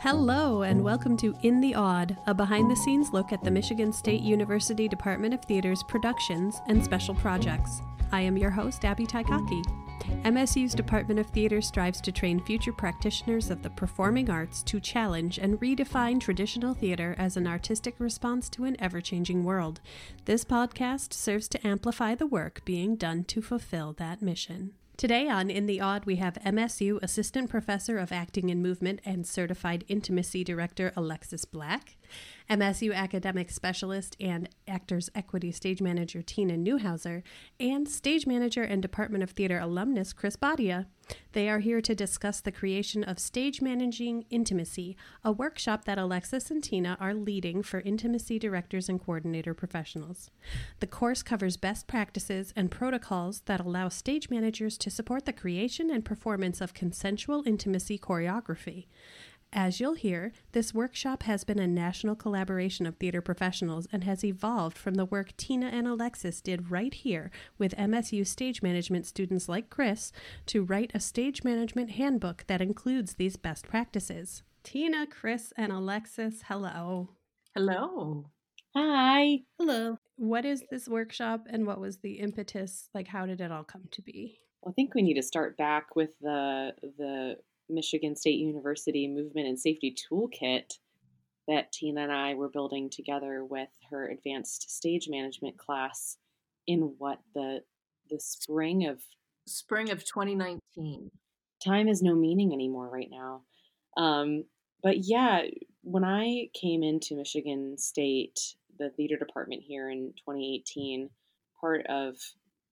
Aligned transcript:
Hello, 0.00 0.60
and 0.60 0.84
welcome 0.84 1.16
to 1.16 1.34
In 1.42 1.58
the 1.58 1.74
Aud, 1.74 2.18
a 2.26 2.34
behind 2.34 2.70
the 2.70 2.76
scenes 2.76 3.14
look 3.14 3.32
at 3.32 3.42
the 3.42 3.50
Michigan 3.50 3.90
State 3.94 4.20
University 4.20 4.88
Department 4.88 5.32
of 5.32 5.42
Theater's 5.42 5.82
productions 5.82 6.60
and 6.68 6.84
special 6.84 7.14
projects. 7.14 7.80
I 8.12 8.20
am 8.20 8.36
your 8.36 8.50
host, 8.50 8.84
Abby 8.84 9.06
Taikaki. 9.06 9.64
MSU's 10.22 10.74
Department 10.74 11.18
of 11.18 11.28
Theater 11.28 11.62
strives 11.62 12.02
to 12.02 12.12
train 12.12 12.40
future 12.40 12.74
practitioners 12.74 13.50
of 13.50 13.62
the 13.62 13.70
performing 13.70 14.28
arts 14.28 14.62
to 14.64 14.80
challenge 14.80 15.38
and 15.38 15.58
redefine 15.60 16.20
traditional 16.20 16.74
theater 16.74 17.14
as 17.16 17.38
an 17.38 17.46
artistic 17.46 17.94
response 17.98 18.50
to 18.50 18.64
an 18.64 18.76
ever 18.78 19.00
changing 19.00 19.44
world. 19.44 19.80
This 20.26 20.44
podcast 20.44 21.14
serves 21.14 21.48
to 21.48 21.66
amplify 21.66 22.14
the 22.14 22.26
work 22.26 22.62
being 22.66 22.96
done 22.96 23.24
to 23.24 23.40
fulfill 23.40 23.94
that 23.94 24.20
mission. 24.20 24.74
Today 24.96 25.28
on 25.28 25.50
In 25.50 25.66
the 25.66 25.78
Aud, 25.78 26.06
we 26.06 26.16
have 26.16 26.38
MSU 26.42 26.98
Assistant 27.02 27.50
Professor 27.50 27.98
of 27.98 28.12
Acting 28.12 28.50
and 28.50 28.62
Movement 28.62 29.00
and 29.04 29.26
Certified 29.26 29.84
Intimacy 29.88 30.42
Director 30.42 30.90
Alexis 30.96 31.44
Black, 31.44 31.98
MSU 32.48 32.94
Academic 32.94 33.50
Specialist 33.50 34.16
and 34.20 34.48
Actors 34.68 35.10
Equity 35.14 35.50
Stage 35.50 35.82
Manager 35.82 36.22
Tina 36.22 36.54
Newhauser, 36.54 37.22
and 37.58 37.88
Stage 37.88 38.26
Manager 38.26 38.62
and 38.62 38.80
Department 38.80 39.24
of 39.24 39.30
Theater 39.30 39.58
alumnus 39.58 40.12
Chris 40.12 40.36
Badia. 40.36 40.86
They 41.32 41.48
are 41.48 41.58
here 41.58 41.80
to 41.80 41.94
discuss 41.94 42.40
the 42.40 42.52
creation 42.52 43.04
of 43.04 43.18
Stage 43.18 43.60
Managing 43.60 44.24
Intimacy, 44.30 44.96
a 45.24 45.32
workshop 45.32 45.84
that 45.84 45.98
Alexis 45.98 46.50
and 46.50 46.62
Tina 46.62 46.96
are 47.00 47.14
leading 47.14 47.62
for 47.62 47.80
intimacy 47.80 48.38
directors 48.38 48.88
and 48.88 49.00
coordinator 49.00 49.54
professionals. 49.54 50.30
The 50.80 50.86
course 50.86 51.22
covers 51.22 51.56
best 51.56 51.86
practices 51.86 52.52
and 52.56 52.70
protocols 52.70 53.40
that 53.46 53.60
allow 53.60 53.88
stage 53.88 54.30
managers 54.30 54.78
to 54.78 54.90
support 54.90 55.26
the 55.26 55.32
creation 55.32 55.90
and 55.90 56.04
performance 56.04 56.60
of 56.60 56.74
consensual 56.74 57.42
intimacy 57.46 57.98
choreography. 57.98 58.86
As 59.52 59.80
you'll 59.80 59.94
hear, 59.94 60.32
this 60.52 60.74
workshop 60.74 61.22
has 61.22 61.44
been 61.44 61.58
a 61.58 61.66
national 61.66 62.14
collaboration 62.14 62.84
of 62.84 62.96
theater 62.96 63.22
professionals 63.22 63.86
and 63.90 64.04
has 64.04 64.24
evolved 64.24 64.76
from 64.76 64.94
the 64.94 65.04
work 65.04 65.36
Tina 65.36 65.66
and 65.66 65.86
Alexis 65.86 66.40
did 66.40 66.70
right 66.70 66.92
here 66.92 67.30
with 67.56 67.76
MSU 67.76 68.26
stage 68.26 68.62
management 68.62 69.06
students 69.06 69.48
like 69.48 69.70
Chris 69.70 70.12
to 70.46 70.64
write 70.64 70.90
a 70.94 71.00
stage 71.00 71.44
management 71.44 71.92
handbook 71.92 72.44
that 72.48 72.60
includes 72.60 73.14
these 73.14 73.36
best 73.36 73.66
practices. 73.66 74.42
Tina, 74.62 75.06
Chris, 75.06 75.52
and 75.56 75.72
Alexis, 75.72 76.42
hello. 76.48 77.10
Hello. 77.54 78.26
Hi. 78.74 79.38
Hello. 79.58 79.96
What 80.16 80.44
is 80.44 80.64
this 80.70 80.86
workshop 80.86 81.46
and 81.48 81.66
what 81.66 81.80
was 81.80 81.98
the 81.98 82.14
impetus? 82.14 82.90
Like, 82.92 83.08
how 83.08 83.24
did 83.24 83.40
it 83.40 83.50
all 83.50 83.64
come 83.64 83.84
to 83.92 84.02
be? 84.02 84.38
Well, 84.60 84.72
I 84.72 84.74
think 84.74 84.94
we 84.94 85.00
need 85.00 85.14
to 85.14 85.22
start 85.22 85.56
back 85.56 85.96
with 85.96 86.10
the 86.20 86.72
the 86.98 87.36
Michigan 87.68 88.16
State 88.16 88.38
University 88.38 89.08
Movement 89.08 89.48
and 89.48 89.58
Safety 89.58 89.94
Toolkit 89.94 90.78
that 91.48 91.72
Tina 91.72 92.02
and 92.02 92.12
I 92.12 92.34
were 92.34 92.48
building 92.48 92.90
together 92.90 93.44
with 93.44 93.68
her 93.90 94.08
advanced 94.08 94.70
stage 94.70 95.08
management 95.08 95.56
class 95.56 96.16
in 96.66 96.94
what 96.98 97.20
the 97.34 97.60
the 98.10 98.18
spring 98.20 98.86
of 98.86 99.00
spring 99.46 99.90
of 99.90 100.04
2019. 100.04 101.10
Time 101.64 101.86
has 101.86 102.02
no 102.02 102.14
meaning 102.14 102.52
anymore 102.52 102.88
right 102.88 103.10
now. 103.10 103.42
Um, 103.96 104.44
but 104.82 104.98
yeah, 104.98 105.42
when 105.82 106.04
I 106.04 106.48
came 106.54 106.82
into 106.82 107.16
Michigan 107.16 107.78
State, 107.78 108.38
the 108.78 108.90
theater 108.90 109.16
department 109.16 109.62
here 109.62 109.90
in 109.90 110.12
2018, 110.18 111.08
part 111.60 111.86
of 111.86 112.16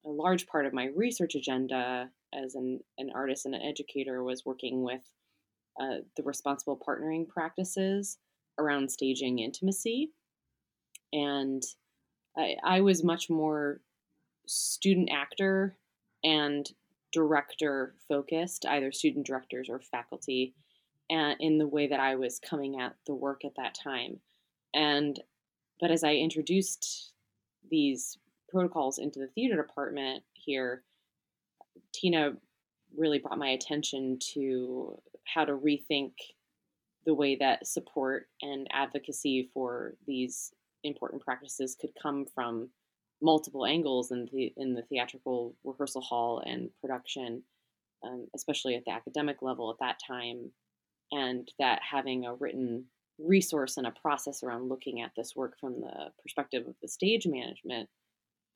a 0.05 0.11
large 0.11 0.47
part 0.47 0.67
of 0.67 0.75
my 0.75 0.89
research 0.95 1.34
agenda 1.34 2.11
as 2.35 2.55
an, 2.55 2.81
an 2.99 3.11
artist 3.15 3.47
and 3.47 3.55
an 3.55 3.63
educator 3.63 4.23
was 4.23 4.45
working 4.45 4.83
with 4.83 5.03
uh, 5.81 5.99
the 6.17 6.23
responsible 6.23 6.81
partnering 6.87 7.29
practices 7.29 8.19
around 8.59 8.91
staging 8.91 9.39
intimacy. 9.39 10.11
And 11.12 11.62
I, 12.37 12.55
I 12.65 12.81
was 12.81 13.05
much 13.05 13.31
more 13.31 13.81
student 14.47 15.11
actor 15.12 15.77
and 16.23 16.71
director 17.12 17.94
focused, 18.09 18.67
either 18.67 18.93
student 18.93 19.27
directors 19.27 19.69
or 19.69 19.81
faculty, 19.81 20.55
and 21.11 21.37
in 21.41 21.59
the 21.59 21.67
way 21.67 21.87
that 21.87 22.00
I 22.00 22.17
was 22.17 22.41
coming 22.41 22.81
at 22.81 22.97
the 23.06 23.15
work 23.15 23.44
at 23.44 23.56
that 23.56 23.75
time. 23.75 24.19
And 24.75 25.21
but 25.81 25.91
as 25.91 26.05
I 26.05 26.15
introduced 26.15 27.12
these 27.71 28.19
protocols 28.49 28.99
into 28.99 29.19
the 29.19 29.27
theater 29.28 29.56
department 29.56 30.23
here, 30.33 30.83
Tina 31.93 32.33
really 32.97 33.19
brought 33.19 33.39
my 33.39 33.49
attention 33.49 34.19
to 34.35 35.01
how 35.25 35.45
to 35.45 35.53
rethink 35.53 36.12
the 37.07 37.15
way 37.15 37.37
that 37.37 37.67
support 37.67 38.29
and 38.43 38.67
advocacy 38.73 39.51
for 39.53 39.95
these 40.07 40.53
important 40.85 41.23
practices 41.23 41.77
could 41.79 41.91
come 42.01 42.25
from 42.35 42.69
multiple 43.23 43.65
angles 43.65 44.11
in 44.11 44.29
the 44.33 44.53
in 44.57 44.75
the 44.75 44.83
theatrical 44.83 45.55
rehearsal 45.65 46.01
hall 46.01 46.43
and 46.47 46.71
production, 46.81 47.43
um, 48.05 48.27
especially 48.35 48.75
at 48.75 48.85
the 48.85 48.93
academic 48.93 49.43
level 49.43 49.71
at 49.71 49.79
that 49.81 49.99
time, 50.06 50.51
and 51.12 51.51
that 51.59 51.81
having 51.83 52.27
a 52.27 52.35
written 52.35 52.85
resource 53.19 53.77
and 53.77 53.87
a 53.87 53.93
process 53.93 54.43
around 54.43 54.69
looking 54.69 55.01
at 55.01 55.12
this 55.17 55.37
work 55.37 55.59
from 55.61 55.81
the 55.81 56.11
perspective 56.23 56.67
of 56.67 56.75
the 56.83 56.89
stage 56.89 57.27
management 57.27 57.89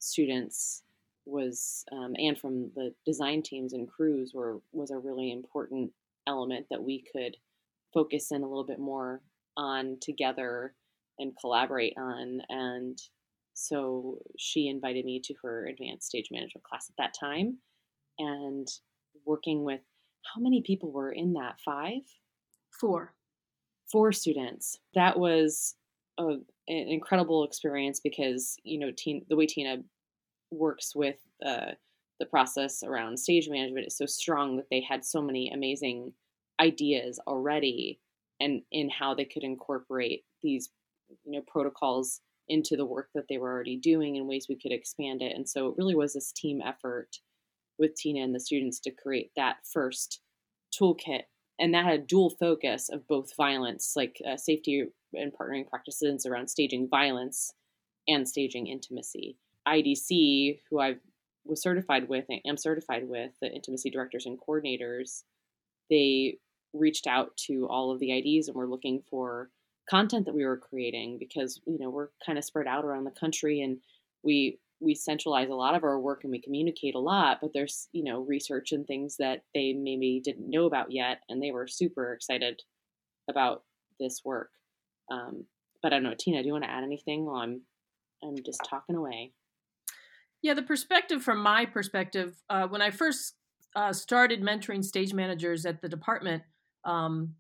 students 0.01 0.83
was 1.29 1.85
um, 1.93 2.15
and 2.17 2.39
from 2.39 2.71
the 2.75 2.95
design 3.05 3.43
teams 3.43 3.73
and 3.73 3.89
crews 3.89 4.33
were 4.35 4.61
was 4.73 4.91
a 4.91 4.99
really 4.99 5.31
important 5.31 5.91
element 6.27 6.67
that 6.71 6.83
we 6.83 7.05
could 7.13 7.37
focus 7.93 8.31
in 8.31 8.43
a 8.43 8.49
little 8.49 8.67
bit 8.67 8.79
more 8.79 9.23
on 9.57 9.97
together 10.01 10.75
and 11.19 11.37
collaborate 11.41 11.95
on 11.97 12.41
and 12.49 12.99
so 13.55 14.19
she 14.39 14.69
invited 14.69 15.05
me 15.05 15.21
to 15.25 15.35
her 15.43 15.67
advanced 15.67 16.07
stage 16.07 16.29
management 16.31 16.63
class 16.63 16.89
at 16.89 16.97
that 16.97 17.15
time 17.19 17.59
and 18.19 18.69
working 19.25 19.65
with 19.65 19.81
how 20.35 20.41
many 20.41 20.63
people 20.63 20.93
were 20.93 21.13
in 21.13 21.35
that? 21.35 21.57
Five? 21.65 22.03
Four. 22.81 23.15
Four 23.91 24.13
students. 24.13 24.79
That 24.95 25.19
was 25.19 25.75
a, 26.19 26.25
an 26.25 26.39
incredible 26.69 27.45
experience 27.45 28.01
because 28.01 28.57
you 28.63 28.79
know 28.79 28.91
teen, 28.97 29.25
the 29.29 29.37
way 29.37 29.47
tina 29.47 29.79
works 30.51 30.95
with 30.95 31.17
uh, 31.45 31.73
the 32.19 32.27
process 32.27 32.83
around 32.83 33.19
stage 33.19 33.49
management 33.49 33.87
is 33.87 33.97
so 33.97 34.07
strong 34.07 34.57
that 34.57 34.67
they 34.71 34.81
had 34.81 35.05
so 35.05 35.23
many 35.23 35.51
amazing 35.51 36.13
ideas 36.61 37.21
already 37.27 38.01
and 38.41 38.63
in 38.73 38.89
how 38.89 39.15
they 39.15 39.25
could 39.25 39.45
incorporate 39.45 40.25
these 40.43 40.71
you 41.25 41.33
know 41.33 41.43
protocols 41.47 42.21
into 42.49 42.77
the 42.77 42.85
work 42.85 43.09
that 43.15 43.27
they 43.29 43.39
were 43.39 43.53
already 43.53 43.77
doing 43.77 44.17
in 44.17 44.27
ways 44.27 44.47
we 44.49 44.57
could 44.57 44.73
expand 44.73 45.23
it. 45.23 45.35
And 45.35 45.49
so 45.49 45.69
it 45.69 45.75
really 45.77 45.95
was 45.95 46.15
this 46.15 46.33
team 46.33 46.61
effort 46.65 47.19
with 47.79 47.95
tina 47.95 48.21
and 48.21 48.35
the 48.35 48.41
students 48.41 48.81
to 48.81 48.91
create 48.91 49.31
that 49.37 49.59
first 49.71 50.21
toolkit. 50.73 51.23
And 51.61 51.75
that 51.75 51.85
had 51.85 52.01
a 52.01 52.05
dual 52.05 52.31
focus 52.31 52.89
of 52.89 53.07
both 53.07 53.37
violence 53.37 53.95
like 53.97 54.21
uh, 54.29 54.37
safety 54.37 54.85
and 55.13 55.33
partnering 55.33 55.69
practices 55.69 56.25
around 56.25 56.49
staging 56.49 56.89
violence 56.89 57.53
and 58.07 58.29
staging 58.29 58.67
intimacy 58.67 59.37
IDC, 59.69 60.61
who 60.71 60.81
I 60.81 60.97
was 61.45 61.63
certified 61.63 62.09
with 62.09 62.27
and 62.29 62.41
am 62.47 62.57
certified 62.57 63.09
with, 63.09 63.33
the 63.41 63.53
intimacy 63.53 63.91
directors 63.91 64.27
and 64.27 64.39
coordinators, 64.39 65.23
they 65.91 66.39
reached 66.75 67.07
out 67.07 67.37
to 67.37 67.67
all 67.69 67.91
of 67.91 68.01
the 68.01 68.13
IDs 68.13 68.49
and 68.49 68.57
were 68.57 68.69
looking 68.69 69.03
for 69.11 69.51
content 69.89 70.27
that 70.27 70.35
we 70.35 70.45
were 70.45 70.57
creating 70.57 71.17
because 71.19 71.61
you 71.67 71.79
know 71.79 71.89
we're 71.89 72.09
kind 72.25 72.37
of 72.37 72.45
spread 72.45 72.67
out 72.67 72.85
around 72.85 73.05
the 73.05 73.11
country 73.11 73.63
and 73.63 73.79
we 74.23 74.59
we 74.81 74.95
centralize 74.95 75.49
a 75.49 75.55
lot 75.55 75.75
of 75.75 75.83
our 75.83 75.99
work 75.99 76.25
and 76.25 76.31
we 76.31 76.41
communicate 76.41 76.95
a 76.95 76.99
lot 76.99 77.39
but 77.41 77.51
there's 77.55 77.89
you 77.93 78.05
know 78.05 78.21
research 78.21 78.73
and 78.73 78.87
things 78.87 79.17
that 79.19 79.43
they 79.55 79.73
maybe 79.73 80.21
didn't 80.23 80.51
know 80.51 80.67
about 80.67 80.93
yet 80.93 81.21
and 81.29 81.43
they 81.43 81.51
were 81.51 81.67
super 81.67 82.13
excited 82.13 82.61
about 83.29 83.63
this 83.99 84.21
work. 84.25 84.51
Um, 85.11 85.47
but 85.83 85.93
i 85.93 85.97
don't 85.97 86.03
know 86.03 86.15
tina 86.19 86.43
do 86.43 86.47
you 86.47 86.53
want 86.53 86.65
to 86.65 86.71
add 86.71 86.85
anything 86.85 87.25
while 87.25 87.37
i'm 87.37 87.63
i'm 88.23 88.37
just 88.45 88.61
talking 88.69 88.95
away 88.95 89.33
yeah, 90.43 90.55
the 90.55 90.63
perspective 90.63 91.23
from 91.23 91.43
my 91.43 91.67
perspective, 91.67 92.37
uh, 92.49 92.67
when 92.67 92.83
I 92.83 92.91
first 92.91 93.35
uh, 93.75 93.93
started 93.93 94.43
mentoring 94.43 94.85
stage 94.85 95.13
managers 95.13 95.67
at 95.67 95.83
the 95.83 95.89
department, 95.89 96.43
um, 96.85 97.35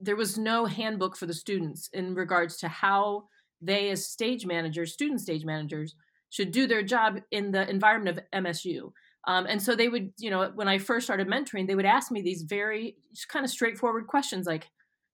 there 0.00 0.16
was 0.16 0.36
no 0.36 0.66
handbook 0.66 1.16
for 1.16 1.26
the 1.26 1.34
students 1.34 1.88
in 1.92 2.14
regards 2.14 2.58
to 2.58 2.68
how 2.68 3.24
they, 3.60 3.90
as 3.90 4.06
stage 4.06 4.44
managers, 4.44 4.92
student 4.92 5.20
stage 5.20 5.44
managers, 5.44 5.94
should 6.30 6.50
do 6.50 6.66
their 6.66 6.82
job 6.82 7.20
in 7.30 7.52
the 7.52 7.68
environment 7.68 8.18
of 8.18 8.44
MSU. 8.44 8.92
Um, 9.26 9.46
and 9.46 9.62
so 9.62 9.74
they 9.74 9.88
would, 9.88 10.12
you 10.18 10.30
know, 10.30 10.50
when 10.54 10.68
I 10.68 10.78
first 10.78 11.06
started 11.06 11.28
mentoring, 11.28 11.66
they 11.66 11.74
would 11.74 11.86
ask 11.86 12.10
me 12.10 12.20
these 12.20 12.42
very 12.42 12.96
kind 13.28 13.44
of 13.44 13.50
straightforward 13.50 14.06
questions 14.06 14.46
like, 14.46 14.68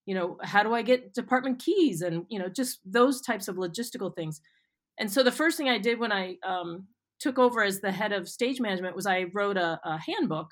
you 0.07 0.15
know, 0.15 0.39
how 0.43 0.65
do 0.65 0.75
I 0.75 0.83
get 0.83 1.15
department 1.15 1.61
keys? 1.61 2.01
And, 2.01 2.25
you 2.29 2.39
know, 2.39 2.49
just 2.49 2.81
those 2.85 3.21
types 3.21 3.47
of 3.47 3.57
logistical 3.57 4.15
things. 4.15 4.41
And 4.99 5.13
so 5.13 5.23
the 5.23 5.31
first 5.31 5.57
thing 5.57 5.69
I 5.69 5.79
did 5.79 6.01
when 6.01 6.11
I 6.11 6.37
um, 6.45 6.87
took 7.21 7.39
over 7.39 7.63
as 7.63 7.81
the 7.81 7.93
head 7.93 8.13
of 8.13 8.29
stage 8.29 8.61
management 8.61 8.97
was 8.97 9.07
I 9.07 9.27
wrote 9.35 9.57
a, 9.57 9.81
a 9.85 9.99
handbook 9.99 10.49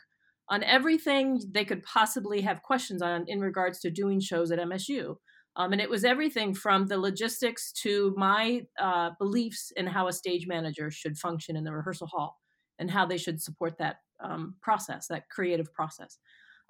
on 0.48 0.62
everything 0.62 1.40
they 1.50 1.64
could 1.64 1.82
possibly 1.82 2.40
have 2.42 2.62
questions 2.62 3.02
on 3.02 3.24
in 3.26 3.40
regards 3.40 3.80
to 3.80 3.90
doing 3.90 4.20
shows 4.20 4.50
at 4.50 4.58
MSU. 4.58 5.16
Um, 5.56 5.72
and 5.72 5.80
it 5.80 5.90
was 5.90 6.04
everything 6.04 6.54
from 6.54 6.86
the 6.86 6.98
logistics 6.98 7.72
to 7.82 8.14
my 8.16 8.62
uh, 8.80 9.10
beliefs 9.18 9.72
in 9.76 9.86
how 9.86 10.06
a 10.06 10.12
stage 10.12 10.46
manager 10.46 10.90
should 10.90 11.18
function 11.18 11.56
in 11.56 11.64
the 11.64 11.72
rehearsal 11.72 12.06
hall 12.06 12.38
and 12.78 12.90
how 12.90 13.04
they 13.04 13.18
should 13.18 13.42
support 13.42 13.76
that 13.78 13.96
um, 14.22 14.54
process, 14.62 15.08
that 15.08 15.28
creative 15.30 15.72
process. 15.74 16.18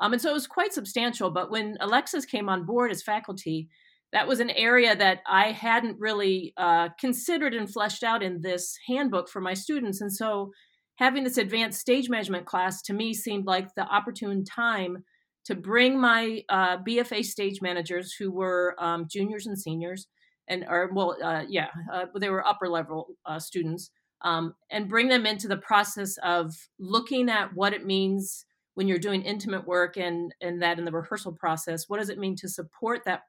Um, 0.00 0.12
and 0.12 0.22
so 0.22 0.30
it 0.30 0.34
was 0.34 0.46
quite 0.46 0.72
substantial. 0.72 1.30
But 1.30 1.50
when 1.50 1.76
Alexis 1.80 2.24
came 2.24 2.48
on 2.48 2.64
board 2.64 2.90
as 2.90 3.02
faculty, 3.02 3.68
that 4.12 4.26
was 4.26 4.40
an 4.40 4.50
area 4.50 4.96
that 4.96 5.20
I 5.26 5.52
hadn't 5.52 5.98
really 5.98 6.54
uh, 6.56 6.88
considered 6.98 7.54
and 7.54 7.70
fleshed 7.70 8.02
out 8.02 8.22
in 8.22 8.40
this 8.40 8.76
handbook 8.86 9.28
for 9.28 9.40
my 9.40 9.54
students. 9.54 10.00
And 10.00 10.12
so 10.12 10.50
having 10.96 11.24
this 11.24 11.36
advanced 11.36 11.80
stage 11.80 12.08
management 12.08 12.46
class 12.46 12.80
to 12.82 12.94
me 12.94 13.12
seemed 13.12 13.46
like 13.46 13.74
the 13.74 13.86
opportune 13.86 14.44
time 14.44 15.04
to 15.44 15.54
bring 15.54 15.98
my 15.98 16.42
uh, 16.48 16.78
BFA 16.78 17.24
stage 17.24 17.62
managers 17.62 18.12
who 18.12 18.30
were 18.30 18.74
um, 18.78 19.06
juniors 19.10 19.46
and 19.46 19.58
seniors, 19.58 20.06
and 20.46 20.64
or 20.68 20.90
well, 20.92 21.16
uh, 21.22 21.44
yeah, 21.48 21.68
uh, 21.92 22.04
they 22.18 22.28
were 22.28 22.46
upper 22.46 22.68
level 22.68 23.08
uh, 23.24 23.38
students, 23.38 23.90
um, 24.22 24.54
and 24.70 24.90
bring 24.90 25.08
them 25.08 25.24
into 25.24 25.48
the 25.48 25.56
process 25.56 26.18
of 26.22 26.54
looking 26.78 27.30
at 27.30 27.54
what 27.54 27.72
it 27.72 27.86
means 27.86 28.44
when 28.74 28.88
you're 28.88 28.98
doing 28.98 29.22
intimate 29.22 29.66
work 29.66 29.96
and 29.96 30.34
and 30.42 30.60
that 30.60 30.78
in 30.78 30.84
the 30.84 30.92
rehearsal 30.92 31.32
process. 31.32 31.84
What 31.88 31.98
does 31.98 32.10
it 32.10 32.18
mean 32.18 32.36
to 32.36 32.48
support 32.48 33.00
that 33.06 33.22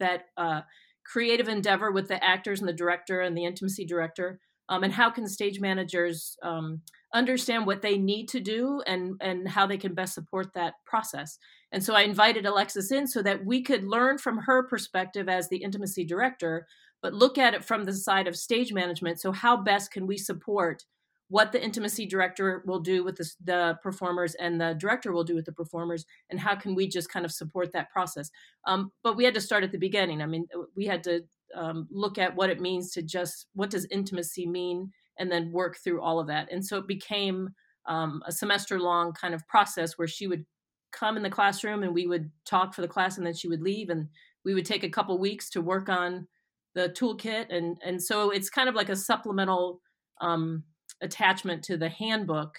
that 0.00 0.26
uh, 0.36 0.62
creative 1.04 1.48
endeavor 1.48 1.90
with 1.90 2.08
the 2.08 2.22
actors 2.22 2.60
and 2.60 2.68
the 2.68 2.72
director 2.72 3.20
and 3.20 3.36
the 3.36 3.44
intimacy 3.44 3.84
director? 3.84 4.40
Um, 4.68 4.82
and 4.82 4.92
how 4.92 5.10
can 5.10 5.26
stage 5.28 5.60
managers 5.60 6.36
um, 6.42 6.80
understand 7.14 7.64
what 7.64 7.80
they 7.80 7.96
need 7.96 8.28
to 8.28 8.40
do 8.40 8.82
and 8.86 9.14
and 9.20 9.48
how 9.48 9.66
they 9.66 9.78
can 9.78 9.94
best 9.94 10.14
support 10.14 10.52
that 10.52 10.74
process 10.84 11.38
and 11.70 11.82
so 11.82 11.94
i 11.94 12.02
invited 12.02 12.44
alexis 12.44 12.90
in 12.90 13.06
so 13.06 13.22
that 13.22 13.46
we 13.46 13.62
could 13.62 13.84
learn 13.84 14.18
from 14.18 14.36
her 14.38 14.64
perspective 14.64 15.28
as 15.28 15.48
the 15.48 15.58
intimacy 15.58 16.04
director 16.04 16.66
but 17.02 17.14
look 17.14 17.38
at 17.38 17.54
it 17.54 17.64
from 17.64 17.84
the 17.84 17.92
side 17.92 18.26
of 18.26 18.36
stage 18.36 18.72
management 18.72 19.20
so 19.20 19.30
how 19.30 19.56
best 19.56 19.92
can 19.92 20.06
we 20.06 20.18
support 20.18 20.82
what 21.28 21.52
the 21.52 21.62
intimacy 21.62 22.06
director 22.06 22.62
will 22.66 22.80
do 22.80 23.02
with 23.02 23.16
the, 23.16 23.30
the 23.44 23.78
performers 23.82 24.34
and 24.34 24.60
the 24.60 24.74
director 24.74 25.12
will 25.12 25.24
do 25.24 25.34
with 25.34 25.46
the 25.46 25.52
performers 25.52 26.04
and 26.30 26.38
how 26.38 26.54
can 26.54 26.74
we 26.74 26.86
just 26.86 27.08
kind 27.08 27.24
of 27.24 27.32
support 27.32 27.72
that 27.72 27.90
process. 27.90 28.30
Um, 28.66 28.92
but 29.02 29.16
we 29.16 29.24
had 29.24 29.34
to 29.34 29.40
start 29.40 29.64
at 29.64 29.72
the 29.72 29.78
beginning. 29.78 30.22
I 30.22 30.26
mean 30.26 30.46
we 30.76 30.86
had 30.86 31.02
to 31.04 31.22
um, 31.56 31.88
look 31.90 32.18
at 32.18 32.36
what 32.36 32.50
it 32.50 32.60
means 32.60 32.90
to 32.92 33.02
just 33.02 33.46
what 33.54 33.70
does 33.70 33.86
intimacy 33.90 34.46
mean 34.46 34.92
and 35.18 35.30
then 35.30 35.52
work 35.52 35.78
through 35.82 36.02
all 36.02 36.20
of 36.20 36.26
that. 36.26 36.50
And 36.50 36.64
so 36.64 36.78
it 36.78 36.86
became 36.86 37.50
um, 37.86 38.22
a 38.26 38.32
semester 38.32 38.78
long 38.80 39.12
kind 39.12 39.34
of 39.34 39.46
process 39.46 39.96
where 39.96 40.08
she 40.08 40.26
would 40.26 40.44
come 40.92 41.16
in 41.16 41.22
the 41.22 41.30
classroom 41.30 41.82
and 41.82 41.94
we 41.94 42.06
would 42.06 42.30
talk 42.44 42.74
for 42.74 42.82
the 42.82 42.88
class 42.88 43.16
and 43.16 43.26
then 43.26 43.34
she 43.34 43.48
would 43.48 43.62
leave 43.62 43.90
and 43.90 44.08
we 44.44 44.54
would 44.54 44.66
take 44.66 44.84
a 44.84 44.88
couple 44.88 45.18
weeks 45.18 45.50
to 45.50 45.60
work 45.60 45.88
on 45.88 46.26
the 46.74 46.88
toolkit. 46.90 47.46
And 47.50 47.76
and 47.84 48.02
so 48.02 48.30
it's 48.30 48.50
kind 48.50 48.68
of 48.68 48.74
like 48.74 48.88
a 48.88 48.96
supplemental 48.96 49.80
um, 50.20 50.64
attachment 51.02 51.62
to 51.64 51.76
the 51.76 51.88
handbook 51.88 52.58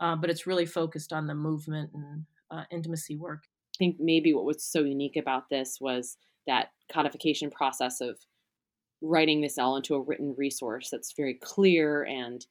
uh, 0.00 0.16
but 0.16 0.30
it's 0.30 0.46
really 0.46 0.66
focused 0.66 1.12
on 1.12 1.26
the 1.26 1.34
movement 1.34 1.90
and 1.94 2.24
uh, 2.50 2.64
intimacy 2.70 3.16
work. 3.16 3.44
I 3.44 3.76
think 3.78 3.96
maybe 3.98 4.34
what 4.34 4.44
was 4.44 4.64
so 4.64 4.80
unique 4.80 5.16
about 5.16 5.48
this 5.50 5.78
was 5.80 6.16
that 6.46 6.68
codification 6.92 7.50
process 7.50 8.00
of 8.00 8.18
writing 9.02 9.40
this 9.40 9.58
all 9.58 9.76
into 9.76 9.94
a 9.94 10.00
written 10.00 10.34
resource 10.36 10.88
that's 10.90 11.14
very 11.16 11.38
clear 11.42 12.04
and 12.04 12.44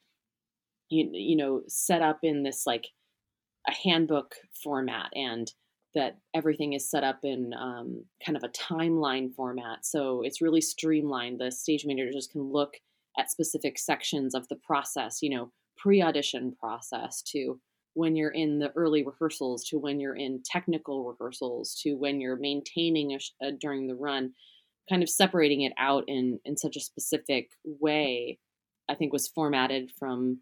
you, 0.90 1.10
you 1.14 1.36
know 1.36 1.62
set 1.68 2.02
up 2.02 2.20
in 2.24 2.44
this 2.44 2.66
like 2.66 2.88
a 3.68 3.72
handbook 3.72 4.36
format 4.64 5.10
and 5.16 5.52
that 5.96 6.18
everything 6.34 6.74
is 6.74 6.90
set 6.90 7.04
up 7.04 7.20
in 7.24 7.54
um, 7.54 8.04
kind 8.26 8.36
of 8.36 8.44
a 8.44 8.50
timeline 8.50 9.34
format. 9.34 9.86
So 9.86 10.22
it's 10.24 10.42
really 10.42 10.60
streamlined. 10.60 11.40
The 11.40 11.52
stage 11.52 11.86
managers 11.86 12.28
can 12.32 12.42
look 12.42 12.74
at 13.18 13.32
specific 13.32 13.78
sections 13.78 14.36
of 14.36 14.48
the 14.48 14.56
process 14.56 15.20
you 15.22 15.30
know 15.30 15.52
pre-audition 15.78 16.56
process 16.60 17.22
to 17.22 17.60
when 17.94 18.16
you're 18.16 18.32
in 18.32 18.60
the 18.60 18.72
early 18.76 19.04
rehearsals 19.04 19.64
to 19.66 19.78
when 19.78 20.00
you're 20.00 20.16
in 20.16 20.42
technical 20.44 21.06
rehearsals 21.06 21.80
to 21.84 21.94
when 21.94 22.20
you're 22.20 22.38
maintaining 22.38 23.12
a, 23.12 23.20
a, 23.44 23.48
uh, 23.48 23.52
during 23.60 23.88
the 23.88 23.96
run. 23.96 24.34
Kind 24.90 25.04
of 25.04 25.10
separating 25.10 25.62
it 25.62 25.74
out 25.78 26.04
in 26.08 26.40
in 26.44 26.58
such 26.58 26.76
a 26.76 26.82
specific 26.82 27.52
way 27.64 28.38
i 28.90 28.96
think 28.96 29.14
was 29.14 29.30
formatted 29.30 29.90
from 29.98 30.40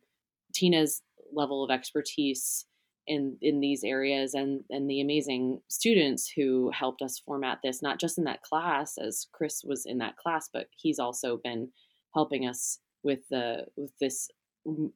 tina's 0.52 1.04
level 1.32 1.64
of 1.64 1.70
expertise 1.70 2.66
in 3.06 3.38
in 3.42 3.60
these 3.60 3.84
areas 3.84 4.34
and 4.34 4.62
and 4.72 4.90
the 4.90 5.00
amazing 5.00 5.62
students 5.68 6.32
who 6.36 6.72
helped 6.72 7.04
us 7.04 7.22
format 7.24 7.60
this 7.64 7.84
not 7.84 8.00
just 8.00 8.18
in 8.18 8.24
that 8.24 8.42
class 8.42 8.96
as 8.98 9.28
chris 9.32 9.62
was 9.64 9.86
in 9.86 10.00
that 10.00 10.18
class 10.18 10.50
but 10.52 10.68
he's 10.76 10.98
also 10.98 11.40
been 11.44 11.70
helping 12.14 12.48
us 12.48 12.80
with 13.04 13.20
the 13.30 13.66
with 13.76 13.92
this 14.00 14.30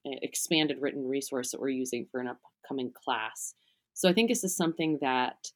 expanded 0.05 0.77
written 0.79 1.07
resource 1.07 1.51
that 1.51 1.59
we're 1.59 1.69
using 1.69 2.07
for 2.11 2.19
an 2.19 2.27
upcoming 2.27 2.91
class. 2.91 3.55
So 3.93 4.09
i 4.09 4.13
think 4.13 4.29
this 4.29 4.43
is 4.43 4.55
something 4.55 4.99
that 5.01 5.47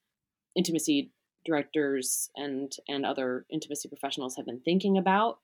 intimacy 0.56 1.12
directors 1.46 2.30
and 2.36 2.72
and 2.88 3.06
other 3.06 3.46
intimacy 3.52 3.88
professionals 3.88 4.36
have 4.36 4.46
been 4.46 4.62
thinking 4.62 4.98
about 4.98 5.40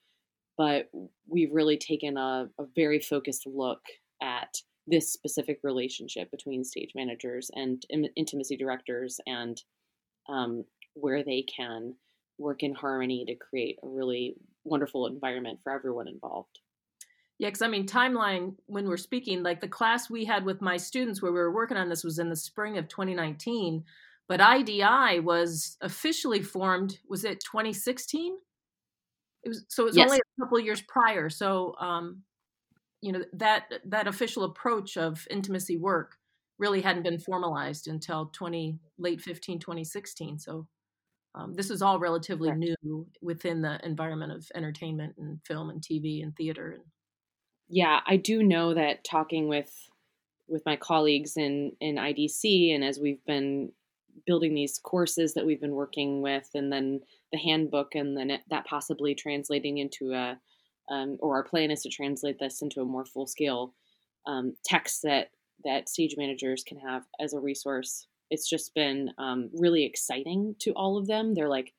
but 0.58 0.90
we've 1.28 1.54
really 1.54 1.78
taken 1.78 2.18
a, 2.18 2.50
a 2.60 2.66
very 2.76 3.00
focused 3.00 3.46
look 3.46 3.82
at 4.22 4.56
this 4.88 5.12
specific 5.12 5.60
relationship 5.64 6.30
between 6.32 6.64
stage 6.64 6.92
managers 6.96 7.50
and 7.54 7.86
intimacy 8.16 8.56
directors 8.56 9.20
and 9.26 9.62
um, 10.30 10.64
where 10.94 11.24
they 11.24 11.44
can 11.44 11.96
work 12.38 12.64
in 12.64 12.74
harmony 12.74 13.26
to 13.26 13.36
create 13.36 13.78
a 13.84 13.88
really 13.88 14.36
wonderful 14.64 15.08
environment 15.08 15.60
for 15.64 15.72
everyone 15.72 16.08
involved 16.08 16.60
yeah 17.38 17.48
because 17.48 17.62
i 17.62 17.68
mean 17.68 17.86
timeline 17.86 18.56
when 18.66 18.88
we're 18.88 18.98
speaking 18.98 19.44
like 19.44 19.62
the 19.62 19.68
class 19.68 20.10
we 20.10 20.26
had 20.26 20.46
with 20.46 20.62
my 20.62 20.78
students 20.78 21.22
where 21.22 21.32
we 21.32 21.40
were 21.40 21.54
working 21.54 21.78
on 21.78 21.90
this 21.90 22.04
was 22.04 22.20
in 22.20 22.30
the 22.30 22.36
spring 22.36 22.78
of 22.78 22.88
2019 22.88 23.84
but 24.28 24.42
IDI 24.42 25.20
was 25.20 25.78
officially 25.82 26.42
formed, 26.42 26.98
was 27.08 27.24
it 27.24 27.40
2016? 27.42 28.38
It 29.44 29.50
was 29.50 29.66
so 29.68 29.84
it 29.84 29.88
was 29.88 29.98
yes. 29.98 30.10
only 30.10 30.18
a 30.18 30.42
couple 30.42 30.60
years 30.60 30.82
prior. 30.82 31.30
So 31.30 31.76
um, 31.80 32.24
you 33.02 33.12
know, 33.12 33.24
that 33.34 33.66
that 33.86 34.08
official 34.08 34.44
approach 34.44 34.98
of 34.98 35.28
intimacy 35.30 35.78
work 35.78 36.16
really 36.58 36.82
hadn't 36.82 37.04
been 37.04 37.20
formalized 37.20 37.88
until 37.88 38.32
20 38.34 38.80
late 38.98 39.20
15 39.20 39.60
2016 39.60 40.40
so 40.40 40.66
um, 41.36 41.54
this 41.54 41.70
is 41.70 41.82
all 41.82 42.00
relatively 42.00 42.52
new 42.52 43.06
within 43.22 43.62
the 43.62 43.80
environment 43.86 44.32
of 44.32 44.48
entertainment 44.56 45.16
and 45.18 45.40
film 45.46 45.70
and 45.70 45.82
tv 45.82 46.24
and 46.24 46.36
theater 46.36 46.72
and 46.72 46.84
yeah 47.68 48.00
i 48.08 48.16
do 48.16 48.44
know 48.44 48.74
that 48.74 49.04
talking 49.04 49.48
with 49.48 49.72
with 50.48 50.64
my 50.66 50.76
colleagues 50.76 51.38
in 51.38 51.72
in 51.80 51.96
idc 51.96 52.74
and 52.74 52.84
as 52.84 53.00
we've 53.00 53.24
been 53.26 53.72
building 54.26 54.54
these 54.54 54.80
courses 54.80 55.34
that 55.34 55.46
we've 55.46 55.62
been 55.62 55.76
working 55.76 56.22
with, 56.22 56.50
and 56.54 56.72
then 56.72 57.02
the 57.32 57.38
handbook, 57.38 57.96
and 57.96 58.18
then 58.18 58.30
it, 58.32 58.42
that 58.50 58.66
possibly 58.66 59.16
translating 59.16 59.78
into 59.78 60.14
a, 60.14 60.38
um, 60.90 61.18
or 61.20 61.36
our 61.36 61.44
plan 61.44 61.72
is 61.72 61.82
to 61.82 61.90
translate 61.90 62.40
this 62.40 62.62
into 62.62 62.82
a 62.82 62.86
more 62.86 63.06
full 63.06 63.28
scale 63.28 63.74
um, 64.28 64.56
text 64.64 65.02
that 65.04 65.30
that 65.64 65.90
stage 65.90 66.16
managers 66.18 66.64
can 66.64 66.78
have 66.78 67.04
as 67.20 67.34
a 67.34 67.40
resource. 67.40 68.08
It's 68.30 68.50
just 68.50 68.74
been 68.74 69.12
um, 69.18 69.50
really 69.54 69.86
exciting 69.86 70.56
to 70.60 70.72
all 70.72 70.98
of 70.98 71.08
them. 71.08 71.34
They're 71.34 71.50
like, 71.50 71.74